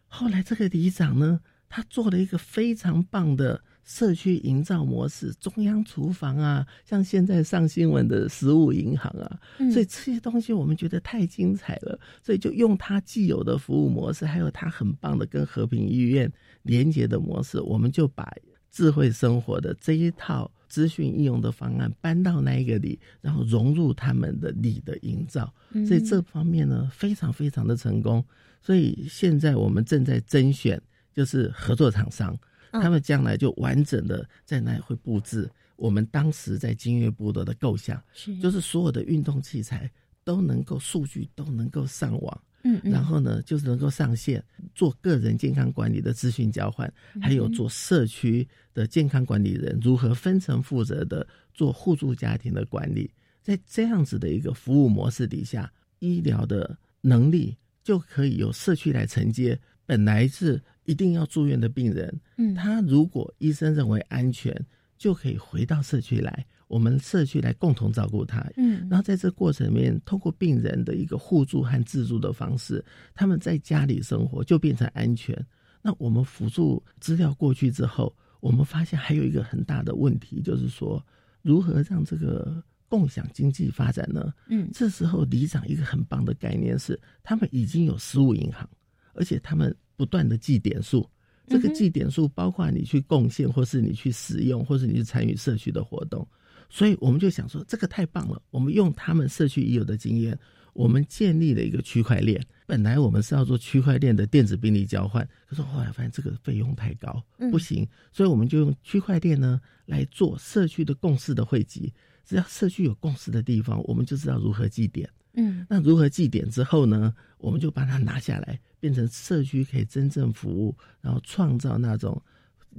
[0.08, 1.40] 后来这个里长呢，
[1.70, 9.40] 他做了一个非常棒的社区营造模式，中央厨房啊，像现在上新闻的食物银行啊，
[9.72, 16.32] 所以这些东西我们觉得太精彩了，所以就用它既有的服务模式，还有它很棒的跟和平医院
[16.64, 18.34] 连接的模式，我们就把。
[18.76, 25.54] 智慧生活的这一套资讯应用的方案搬到那一个里，然后融入他们的里的营造，
[25.86, 28.26] 所以这方面呢非常非常的成功。
[28.64, 30.82] 所以现在我们正在甄选，
[31.14, 32.36] 就是合作厂商，
[32.74, 39.90] 他们将来就完整的在那会布置我们当时在金岳部落的构想，是就是所有的运动器材
[40.24, 42.42] 都能够数据都能够上网。
[42.66, 44.42] 嗯，然后呢，就是能够上线
[44.74, 53.12] 做个人健康管理的资讯交换，还有做社区的健康管理人如何分层负责的做互助家庭的管理，
[53.42, 55.70] 在这样子的一个服务模式底下，
[56.00, 59.60] 医疗的能力就可以由社区来承接。
[59.86, 64.54] 本来是一定要住院的病人，嗯，他如果医生认为安全，
[64.98, 66.46] 就可以回到社区来。
[66.68, 75.38] 我们社区来共同照顾他，嗯，然后在这过程里面，通过病人的一个互助和自助的方式，他们在家里生活就变成安全。
[75.84, 81.06] 那我们辅助资料过去之后，我们发现还有一个很大的问题，就是说
[81.44, 84.34] 如何让这个共享经济发展呢？
[84.48, 88.68] 嗯，这时候里长一个很棒的概念是，他们已经有实物银行，
[89.14, 91.08] 而且他们不断的记点数。
[91.48, 96.26] 这个记点数包括你去贡献，或是你去使用，或是你去参与社区的活动。
[96.70, 98.42] 所以我们就想说，这个太棒了。
[98.50, 100.40] 我们用他们社区已有的经验，
[100.72, 102.42] 我们建立了一个区块链。
[102.66, 107.22] 本来我们是要做区块链的电子病历交换，可是后来发现这个费用太高，
[107.52, 107.86] 不行。
[108.12, 111.94] 所以我们就用区块链呢来做社区的共识的汇集。
[112.26, 115.08] 只要社区有共识的地方，我们就知道如何祭点。
[115.34, 117.14] 嗯，那如何祭点之后呢？
[117.38, 122.22] 我们就把它拿下来，变成社区可以真正服务，然后创造那种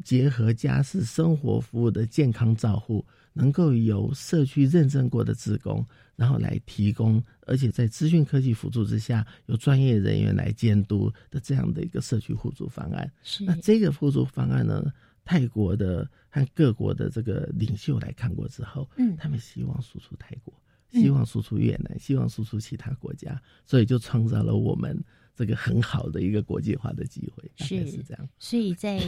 [0.03, 3.05] 结合家事生活服务的健康照护。
[3.37, 5.85] 能够由社区认证过的职工，
[6.15, 13.11] 然后来提供，而且在资讯科技辅助之下，有专业人员来监督的这样的一个社区互助方案。
[13.25, 14.85] 是那这个互助方案呢？
[15.25, 20.55] 泰国的和各国的这个领袖来看过之后，嗯，他们希望输出泰国，
[20.95, 24.99] 希望输出越南，希望输出其他国家，所以就创造了我们
[25.35, 27.51] 这个很好的一个国际化的机会。
[27.57, 28.29] 是是这样。
[28.39, 29.01] 所以在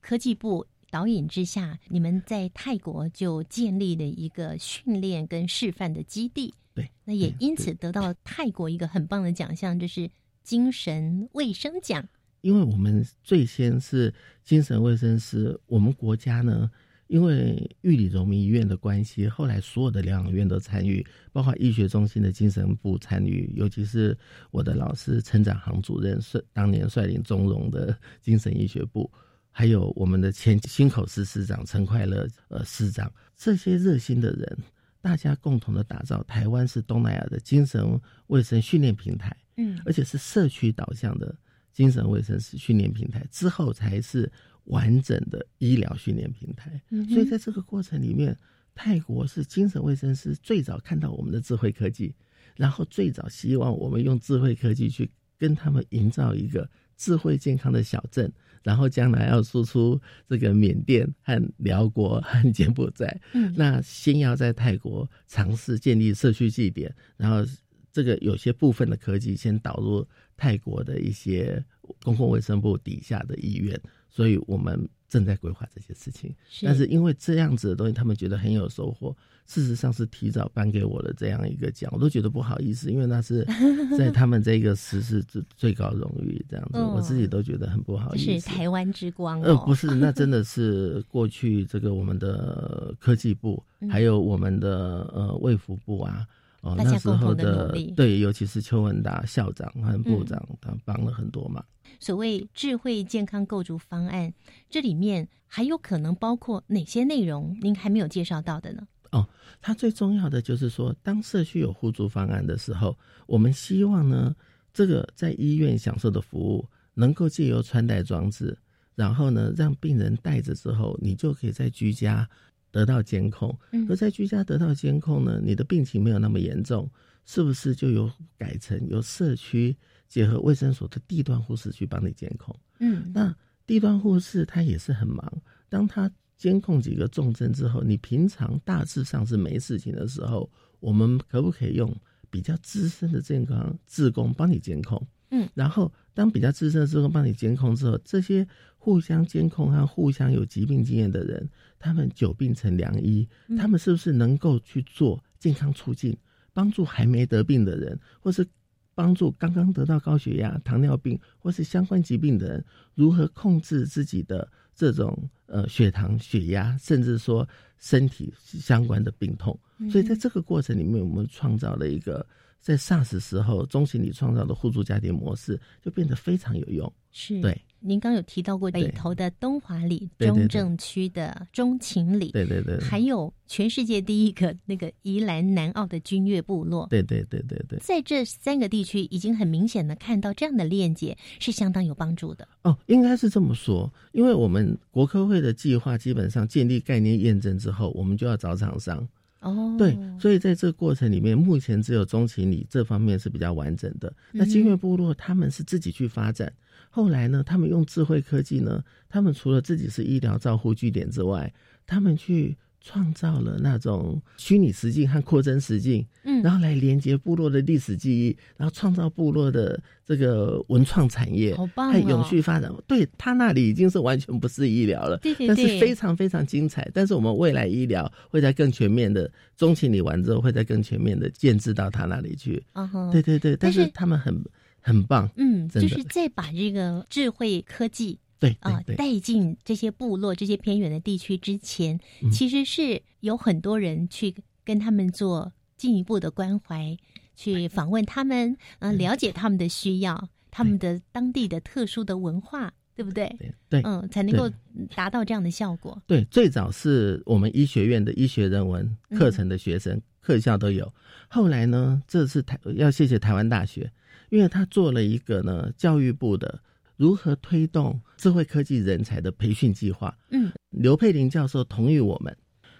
[0.00, 0.66] 科技部。
[0.90, 6.54] 导引之下，你们在泰国就建立了一个训练跟示范的基地。
[6.72, 10.08] 对，那也因此得到泰国一个很棒的奖项，就是
[10.44, 12.08] 精神卫生奖。
[12.42, 14.14] 因为我们最先是
[14.44, 16.70] 精神卫生师，我们国家呢，
[17.06, 24.16] 因为玉里荣民医院的关系，后来所有的疗养院都参与，包括医学中心的精神部参与，尤其是
[24.50, 29.10] 我的老师陈展航主任率当年率领中荣的精神医学部。
[29.56, 34.58] 还有我们的前新口市市长陈快乐呃市长，这些热心的人，
[35.00, 41.32] 大家共同的打造台湾是东南亚的精神卫生训练平台，嗯，而且是社区导向的
[41.72, 44.28] 精神卫生是训练平台，之后才是
[44.64, 46.80] 完整的医疗训练平台。
[47.12, 48.36] 所以在这个过程里面，
[48.74, 52.14] 泰国是精神卫生师最早看到我们的智慧科技，
[52.56, 58.32] 然后最早希望我们用智慧科技去跟他们营造一个智慧健康的小镇。
[58.62, 67.46] 然后将来要输出这个缅甸和辽国和柬埔寨，嗯，那先要在泰国尝试建立社区据点，然后
[67.92, 71.62] 这个有些部分的科技先导入泰国的一些
[72.02, 73.78] 公共卫生部底下的医院，
[74.14, 76.32] 所以我们正在规划这些事情。
[76.62, 79.14] 但是因为这样子的东西，他们觉得很有收获。
[79.46, 83.44] 事实上是提早颁给我的这样一个奖，我都觉得不好意思，因为那是
[83.98, 88.24] 在他们这个时事最最高荣誉这样子，我自己都觉得很不好意思。
[88.24, 96.26] 是台湾之光呃，不是，那真的是过去这个我们的科技部，还有我们的呃卫福部啊，
[96.64, 101.64] 哦那时候的对，尤其是邱文达校长和部长，他帮了很多忙。
[102.00, 104.32] 所谓智慧健康构筑方案，
[104.70, 107.54] 这里面还有可能包括哪些内容？
[107.60, 108.82] 您还没有介绍到的呢？
[109.12, 109.28] 哦，
[109.60, 114.34] 它最重要的就是说，当社区有互助方案的时候，我们希望呢，
[114.72, 118.58] 这个在医院享受的服务能够借由穿戴装置，
[118.94, 122.28] 然后呢，让病人戴着之后，你就可以在居家
[122.74, 123.56] 得到监控。
[123.88, 126.90] 而在居家得到监控呢，你的病情没有那么严重，
[127.24, 129.76] 是不是就有改成由社区
[130.08, 132.54] 结合卫生所的地段护士去帮你监控？
[132.80, 133.32] 嗯，那
[133.64, 136.10] 地段护士他也是很忙，当他。
[136.36, 140.50] 监控几个重症之后，你平常大致上是没事情的时候，
[140.80, 141.96] 我们可不可以用
[142.28, 145.00] 比较资深的健康志工帮你监控？
[145.30, 148.46] 嗯，然后当比较资深的志工帮你监控之后，这些
[148.76, 151.48] 互相监控和互相有疾病经验的人，
[151.84, 153.28] 他们久病成良医，
[153.58, 156.16] 他们是不是能够去做健康促进，
[156.54, 158.46] 帮助还没得病的人，或是
[158.94, 162.64] 帮助刚刚得到高血压、糖尿病或是相关疾病的人，
[162.94, 164.50] 如何控制自己的？
[164.76, 169.56] 这种呃血糖、血压，甚至说身体相关的病痛，
[169.88, 172.26] 所以在这个过程里面，我们创造了一个
[172.64, 176.90] 在 SARS 时候中心里创造的互助家庭模式，就变得非常有用。
[177.12, 177.60] 是对。
[177.86, 192.48] 您刚有提到过北投的东华里、中正区的中情里，对对对，还有全世界第一个那个宜兰南澳的君悦部落，对对对对对，在这三个地区已经很明显的看到这样的链接是相当有帮助的。
[192.62, 199.06] 哦，应该是这么说，因为我们国科会的计划基本上建立概念验证之后，我们就要找厂商。
[199.44, 204.12] 哦，对，所以在这个过程里面，目前只有中情里这方面是比较完整的。
[204.32, 206.52] 那金月部落他们是自己去发展。
[206.88, 211.52] 后来呢，他们用智慧科技呢，他们除了自己是医疗照护据点之外，
[211.86, 212.56] 他们去
[212.86, 222.70] 创造了那种虚拟实境和扩增实境，嗯，然后来连接部落的历史记忆，然后创造部落的这个文创产业，好棒哦，永续发展。
[222.86, 226.86] 对他那里已经是完全不是医疗了，对对对，但是非常非常精彩。
[226.92, 232.62] 但是我们未来医疗会在更全面的中期里完之后，会在更全面的建制到他那里去。
[232.74, 234.38] 啊对对对，但是他们很。
[234.86, 241.98] 很棒，嗯，就是再把这个智慧科技对啊带进这些部落、这些偏远的地区之前，
[242.32, 244.34] 其实是有很多人去
[244.64, 246.96] 跟他们做进一步的关怀，
[247.34, 253.34] 去访问他们，啊，了解他们的需要，他们的当地的特殊的文化，对不对？
[253.68, 254.50] 对，嗯，才能够
[254.94, 256.00] 达到这样的效果。
[256.06, 260.92] 对，最早是我们医学院的医学人文课程的学生，课校都有。
[261.28, 263.90] 后来呢，这是台要谢谢台湾大学。
[264.30, 266.60] 因为他做了一个呢，教育部的
[266.96, 270.16] 如何推动智慧科技人才的培训计划。
[270.30, 272.36] 嗯，刘佩玲教授同意我们，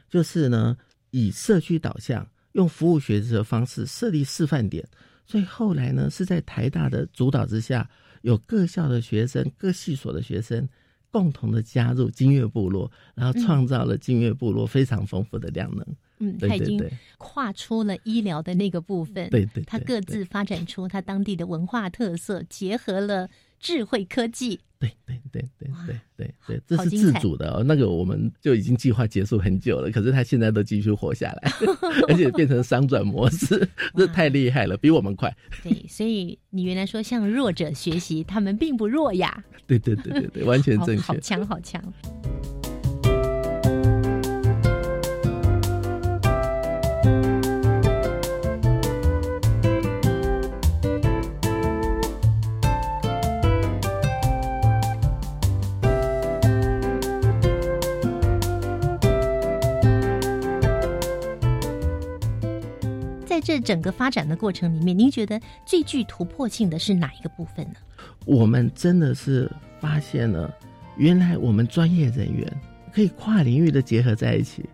[0.09, 0.77] 就是呢
[1.11, 4.87] 以社区导向，用服务学习的方式设立示范点。
[5.27, 7.89] 所以后来呢是在台大的主导之下，
[8.23, 10.69] 有各校的学生、各系所的学生
[11.11, 15.87] 共同的加入金月部落，然后创造了金月部落非常丰富的量能。
[16.19, 16.81] 嗯，他已经
[17.19, 23.29] 跨出了医疗的那个部分，对对，他各自发展出他当地的文化特色，结合了
[23.59, 27.65] 智慧科技，对对对对对对对，这是自主的哦。
[27.65, 31.53] 那个我们就已经计划结束很久了，可是他现在都继续活下来，
[32.09, 35.35] 而且变成商转模式， 这太厉害了，比我们快。
[35.63, 39.45] 对，所以你原来说向弱者学习，他们并不弱呀。
[39.67, 41.83] 对对对对对，完全正确，好强好强。
[63.45, 67.75] 这整个发展的过程里面，您觉得最具突破性的是哪一个部分呢？
[68.25, 70.53] 我们真的是发现了
[70.97, 72.51] 原来我们专业人员
[72.93, 74.65] 可以跨领域的结合在一起，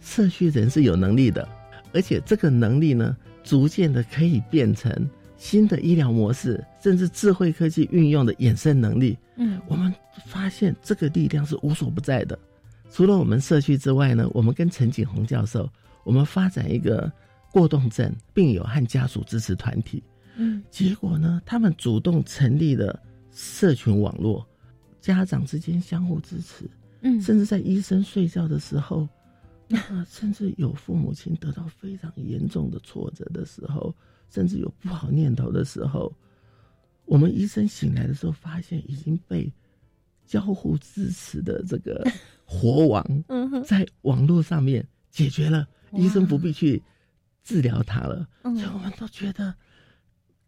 [0.00, 1.48] 社区人是有能力的，
[1.94, 5.08] 而且这个能力呢，逐渐的可以变成
[5.38, 9.16] 新的医疗模式，甚至智慧科技运用的衍生能力。
[9.36, 9.94] 嗯，我们
[10.26, 12.38] 发现这个力量是无所不在的。
[12.90, 15.70] 除了我们社区之外呢，我们跟陈景洪教授，
[16.04, 17.10] 我们发展一个
[17.52, 20.02] 过动症病友和家属支持团体。
[20.36, 24.46] 嗯，结果呢，他们主动成立了社群网络，
[25.00, 26.68] 家长之间相互支持。
[27.00, 29.08] 嗯，甚至在医生睡觉的时候，
[29.66, 33.94] 那甚至有父母亲得到非常严重的挫折的时候，
[34.30, 36.12] 甚至有不好念头的时候，
[37.04, 39.52] 我们医生醒来的时候，发现已经被
[40.26, 42.04] 交互支持的这个
[42.44, 46.82] 活网 嗯哼在网络上面解决了，医生不必去
[47.48, 48.28] 治疗他了。
[48.42, 49.54] 嗯所以我们都觉得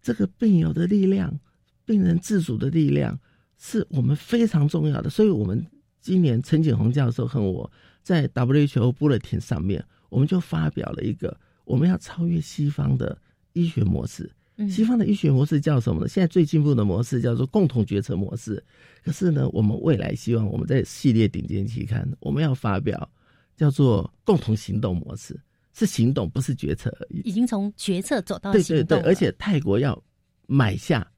[0.03, 1.41] 这个病友的力量、
[1.87, 3.19] 病人自主的力量
[3.57, 5.09] 是我们非常重要的。
[5.09, 5.67] 所以，我们
[6.03, 7.71] 今年陈景洪教授和我
[8.03, 11.35] 在 WHO Bulletin 上面，我们就发表了一个
[11.65, 13.17] 我们要超越西方的
[13.55, 14.31] 医学模式。
[14.57, 16.07] 嗯西方的医学模式叫什么呢？
[16.07, 18.63] 现在最进步的模式叫做共同决策模式。
[19.03, 23.11] 可是呢，我们未来希望我们在系列顶尖期刊，我们要发表
[23.57, 25.39] 叫做共同行动模式，
[25.81, 27.21] 是行动，不是决策而已。
[27.25, 29.99] 已经从决策走到对对对，而且泰国要
[30.47, 31.11] 买下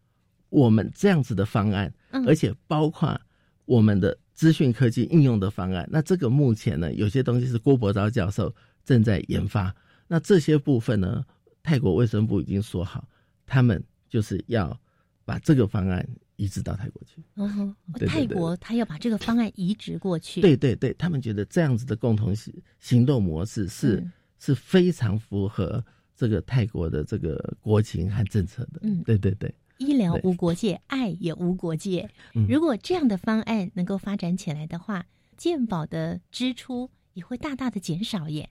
[0.51, 3.21] 我们这样子的方案，嗯而且包括
[3.65, 5.85] 我们的资讯科技应用的方案。
[5.91, 8.55] 那这个目前呢，有些东西是郭伯昭教授
[8.85, 9.75] 正在研发。
[10.07, 11.25] 那这些部分呢，
[11.61, 13.05] 泰国卫生部已经说好，
[13.45, 14.79] 他们就是要
[15.25, 17.21] 把这个方案移植到泰国去。
[17.35, 20.41] 哦吼对对泰对国他要把这个方案移植过去。
[20.41, 25.84] 对对对，他们觉得这样子的共同行行动模式是、嗯是非常符合
[26.16, 28.80] 这个泰国的这个国情和政策的。
[28.82, 29.55] 嗯对对对。
[29.78, 32.09] 医疗无国界，爱也无国界。
[32.34, 38.49] 嗯如果这样的方案能够发展起来的话，健保的支出也会大大的减少耶。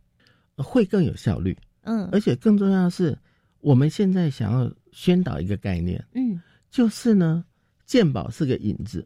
[0.55, 1.57] 会更有效率。
[1.83, 3.17] 嗯而且更重要的是，
[3.59, 7.43] 我们现在想要宣导一个概念，嗯就是呢，
[7.85, 9.05] 健保是个引子，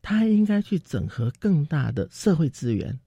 [0.00, 2.98] 它应该去整合更大的社会资源，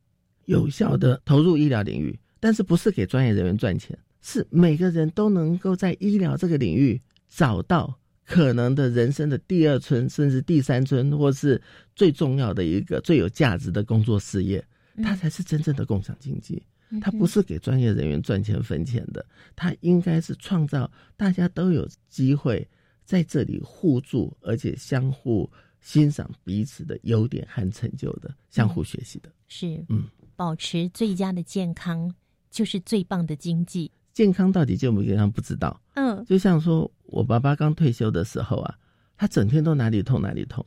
[0.46, 11.62] 有效的投入医疗领域，但是不是给专业人员赚钱，是每个人都能够在医疗这个领域找到可能的人生的第二春，甚至第三春，或是
[11.96, 14.62] 最重要的一个最有价值的工作事业，
[15.02, 16.62] 它才是真正的共享经济。
[17.00, 19.26] 它不是给专业人员赚钱分钱的，
[19.56, 22.68] 它应该是创造大家都有机会
[23.06, 29.30] 在这里互助，而且相互欣赏彼此的优点和成就的，相互学习的。
[29.48, 30.04] 是，嗯，
[30.36, 32.14] 保持最佳的健康
[32.54, 33.92] 就是最棒的经济。
[34.14, 35.82] 健康到底健不健康不知道。
[35.96, 38.76] 嗯就像说我爸爸刚退休的时候啊，
[39.18, 40.64] 他整天都哪里痛哪里痛，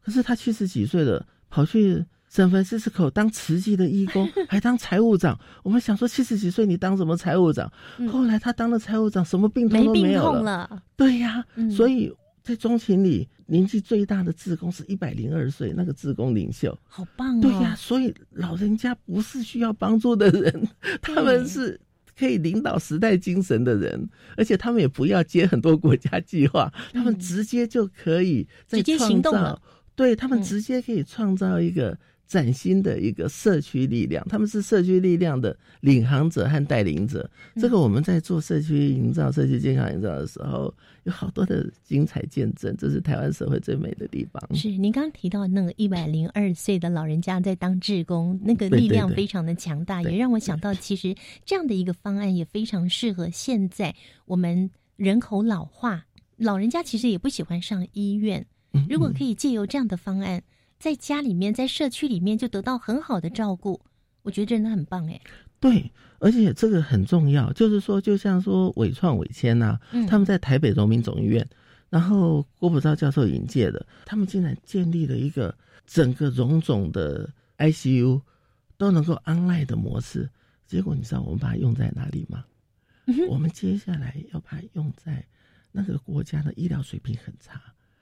[0.00, 5.38] 可是他七十几岁了，跑去圣凡西斯口当慈济的义工， 还当财务长。
[5.64, 7.70] 我们想说七十几岁你当什么财务长？
[8.10, 10.82] 后来他当了财务长，什么病痛都嗯没病有痛了。
[10.96, 12.12] 对呀、嗯所以
[12.44, 16.78] 在中情里年纪最大的志工是一百零二岁，那个志工领袖。
[16.86, 17.40] 好棒哦！
[17.40, 20.68] 对呀、所以老人家不是需要帮助的人，
[21.00, 21.80] 他们是
[22.16, 29.62] 可以领导时代精神的人，而且他们也不要接很多国家计划，他们直接就可以在嗯直接创造行动了。
[29.96, 31.98] 对他们嗯直接可以创造一个
[32.28, 37.28] 崭新的一个社区力量，他们是社区力量的领航者和带领者。
[37.54, 40.72] 嗯这个我们在做社区营造、社区健康营造的时候，
[41.04, 44.54] 有好多的精彩见证，这是台湾社会最美的地方。
[44.54, 51.14] 是您刚刚提到那个一百零二岁的老人家在当志工，那个力量非常的强大，对也让我想到，其实
[51.46, 53.94] 这样的一个方案也非常适合现在
[54.26, 56.04] 我们人口老化，
[56.36, 58.44] 老人家其实也不喜欢上医院。
[58.74, 60.42] 嗯如果可以借由这样的方案，
[60.78, 63.80] 在家里面、在社区里面就得到很好的照顾，
[64.22, 65.20] 我觉得真的很棒哎。
[65.60, 71.44] 对，而且这个很重要，就是说，就像说伟创、伟谦呐、嗯他们在台北荣民总医院，
[71.90, 75.52] 然后郭普昭教授引介的，他们竟然建立了一个
[75.84, 78.22] 整个荣总的 ICU
[78.76, 80.30] 都能够 online 的模式。
[80.66, 82.44] 结果你知道我们把它用在哪里吗？
[83.28, 85.26] 我们接下来要把它用在
[85.72, 87.60] 那个国家的医疗水平很差，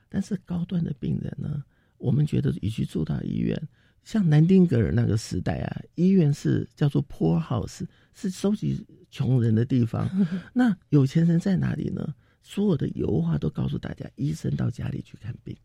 [0.09, 1.62] 但是高端的病人呢，
[1.99, 3.61] 我们觉得与其住到医院，
[4.03, 7.84] 像南丁格尔那个时代啊，医院是叫做 poor house，
[8.14, 10.09] 是收集穷人的地方。
[10.55, 12.14] 那有钱人在哪里呢？
[12.42, 15.57] 所有的油画都告诉大家，医生到家里去看病。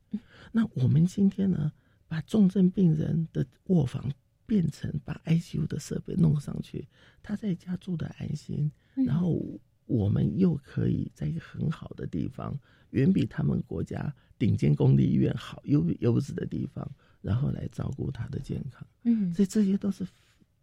[0.52, 1.72] 那我们今天呢，
[2.08, 4.12] 把重症病人的卧房
[4.48, 6.88] 变成把 ICU 的设备弄上去，
[7.22, 9.40] 他在家住的安心，然后
[9.86, 12.60] 我们又可以在一个很好的地方，
[12.90, 14.12] 远比他们国家
[14.42, 16.90] 顶尖公立医院好优优质的地方，
[17.22, 18.84] 然后来照顾他的健康。
[19.04, 20.04] 嗯，所以这些都是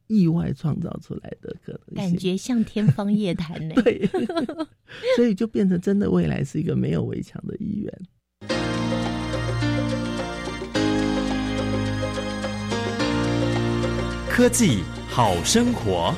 [0.08, 3.76] 意外创造出来的可能感觉像天方夜谭呢。
[3.80, 4.04] 对，
[5.14, 7.92] 所以就变成真的未来是一个没有围墙的医院。
[14.28, 16.12] 科技好生活。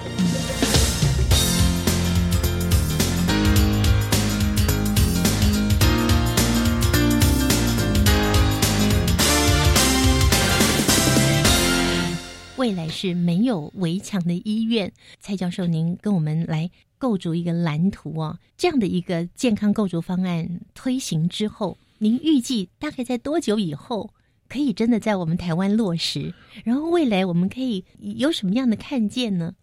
[12.61, 24.13] 未来是没有围墙的医院，蔡教授，您跟我们来构筑一个蓝图啊，这样的一个健康构筑方案推行之后，您预计大概在多久以后
[24.47, 26.35] 可以真的在我们台湾落实？
[26.63, 29.55] 然后未来我们可以有什么样的看见呢？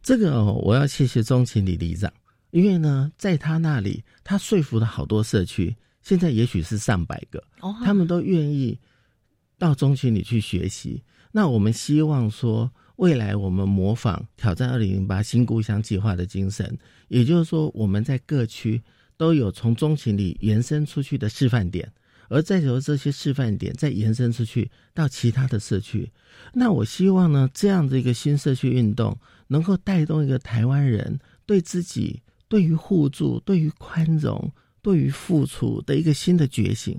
[0.00, 2.12] 这个哦，我要谢谢钟情理里长，
[2.52, 8.78] 因为呢，在他那里，他说服了好多社区，现在也许是上百个，哦，他们都愿意
[9.58, 11.02] 到中心里去学习。
[11.32, 16.76] 那我们希望说，未来我们模仿挑战二零零八新故乡计划的精神，
[17.08, 18.80] 也就是说，我们在各区
[19.16, 21.92] 都有从中情里延伸出去的示范点，
[22.28, 26.10] 而再由这些示范点再延伸出去到其他的社区。
[26.52, 29.16] 那我希望呢，这样的一个新社区运动，
[29.48, 34.50] 能够带动一个台湾人对自己、对于互助、对于宽容、
[34.82, 36.98] 对于付出的一个新的觉醒。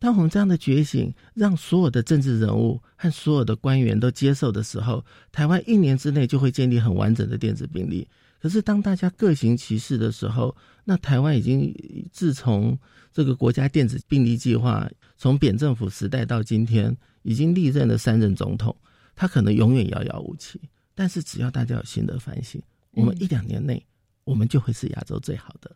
[0.00, 8.08] 当我们这样的觉醒，让所有的政治人物和所有的官员都接受的时候，台湾一年之内就会建立很完整的电子病历。
[8.40, 11.70] 可是当大家各行其事的时候，那台湾已经
[12.10, 12.76] 自从
[13.12, 18.74] 这个国家电子病历计划从扁政府时代到今天，已经历任了三任总统，
[19.14, 20.58] 他可能永远遥遥无期。
[20.94, 22.58] 但是只要大家有新的反省，
[22.92, 23.84] 我们一两年内，
[24.24, 25.70] 我们就会是亚洲最好的。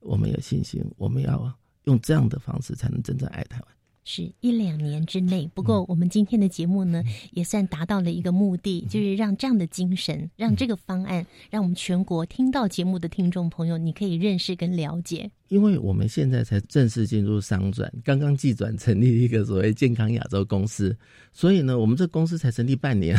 [0.00, 1.54] 我们有信心，我们要。
[1.88, 3.68] 用这样的方式才能真正爱台湾，
[4.04, 5.50] 是一两年之内。
[5.54, 15.30] 不过，我们今天的节目呢，也算达到了一个目的，就是让这样的精神，让这个方案，让我们全国听到节目的听众朋友，你可以认识跟了解。
[15.48, 20.94] 因为我们现在才正式进入商转，刚刚寄转成立一个所谓健康亚洲公司，
[21.32, 23.18] 所以呢，我们这公司才成立半年。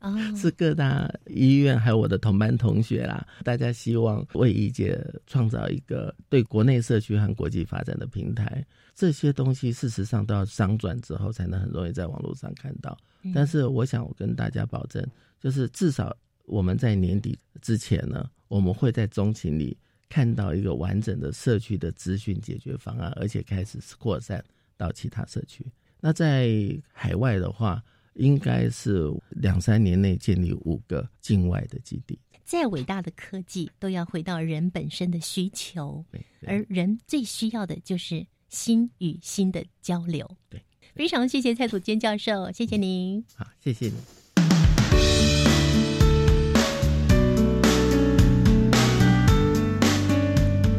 [0.00, 4.96] 哦，是各大医院还有我的同班同学啦，大家希望为医界
[5.26, 8.64] 创造一个对国内社区和国际发展的平台。
[8.94, 12.96] 这些东西事实上都要商转之后才能很容易在网络上看到。
[13.34, 15.04] 但是我想我跟大家保证，
[15.40, 19.76] 就是至少我们在年底之前呢，我们会在中情里
[20.08, 24.44] 看到一个完整的社区的资讯解决方案，而且开始扩散
[24.76, 25.66] 到其他社区。
[26.00, 26.48] 那在
[26.92, 27.82] 海外的话。
[28.18, 32.18] 应该是两三年内建立五个境外的基地。
[32.44, 36.04] 再伟大的科技都要回到人本身的需求，
[36.46, 40.26] 而人最需要的就是心与心的交流。
[40.48, 40.62] 对，
[40.94, 43.22] 非常谢谢蔡祖坚教授，谢谢您。
[43.34, 43.94] 好，谢谢你。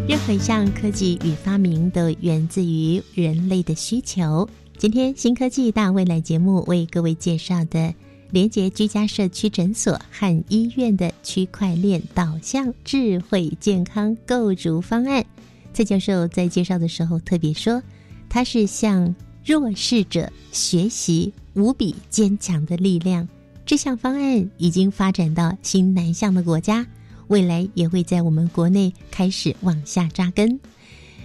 [0.08, 4.50] 任何一项科技与发明都源自于人类的需求。
[4.80, 7.94] 今天新科技大未来节目为各位介绍的
[8.32, 15.26] 连接居家社区诊所和医院的区块链导向智慧健康构筑方案，
[15.74, 17.84] 蔡教授在介绍的时候特别说，
[18.30, 19.14] 它是向
[19.44, 23.28] 弱势者学习无比坚强的力量。
[23.66, 26.88] 这项方案已经发展到新南向的国家，
[27.28, 30.58] 未来也会在我们国内开始往下扎根。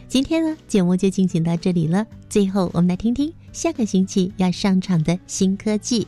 [0.07, 2.07] 今天呢，节目就进行到这里了。
[2.29, 6.07] 最后，我们来听听下个星期要上场的新科技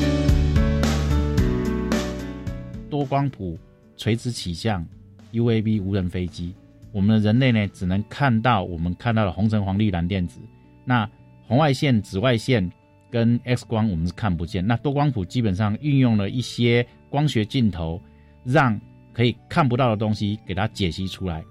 [2.88, 3.58] ——多光谱
[3.96, 4.86] 垂直起降
[5.32, 6.54] UAV 无人飞机。
[6.92, 10.38] 我们的人类呢，只能看到我们看到的红橙黄绿蓝靛紫。
[10.84, 11.08] 那
[11.48, 12.70] 红外线、紫外线
[13.10, 14.64] 跟 X 光，我们是看不见。
[14.64, 18.00] 那多光谱基本上运用了一些光学镜头，
[18.44, 18.80] 让
[19.12, 21.44] 可以看不到的东西给它解析出来。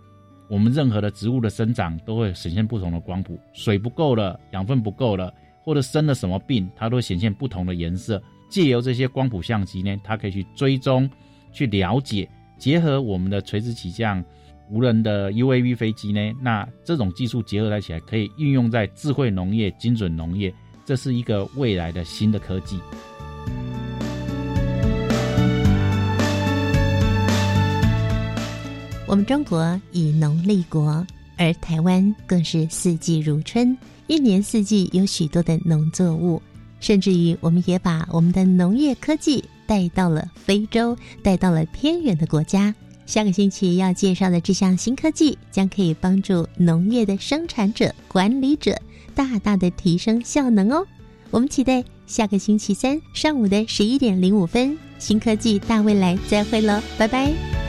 [0.47, 5.33] 我们任何的植物的生长都会显现不同的光谱，水不够了，养分不够了，
[5.63, 8.21] 或者生了什么病，它都会显现不同的颜色。
[8.47, 11.09] 借由这些光谱相机呢，它可以去追踪、
[11.51, 14.23] 去了解，结合我们的垂直起降
[14.69, 20.53] 无人的 UAV 飞机呢，那这种技术结合在一起来，可以运用在智慧农业、精准农业，
[20.85, 22.79] 这是一个未来的新的科技。
[29.07, 31.05] 我们中国以农立国，
[31.37, 33.77] 而台湾更是四季如春，
[34.07, 36.41] 一年四季有许多的农作物，
[36.79, 42.73] 甚至于我们也把我们的农业科技带到了非洲，带到了偏远的国家。
[43.05, 48.75] 下个星期要介绍的这项新科技，将可以帮助农业的生产者、管理者
[49.13, 50.85] 大大的提升效能哦。
[51.29, 57.64] 我们期待下个星期三上午的十一点零五分，新科技大未来再会喽，拜拜。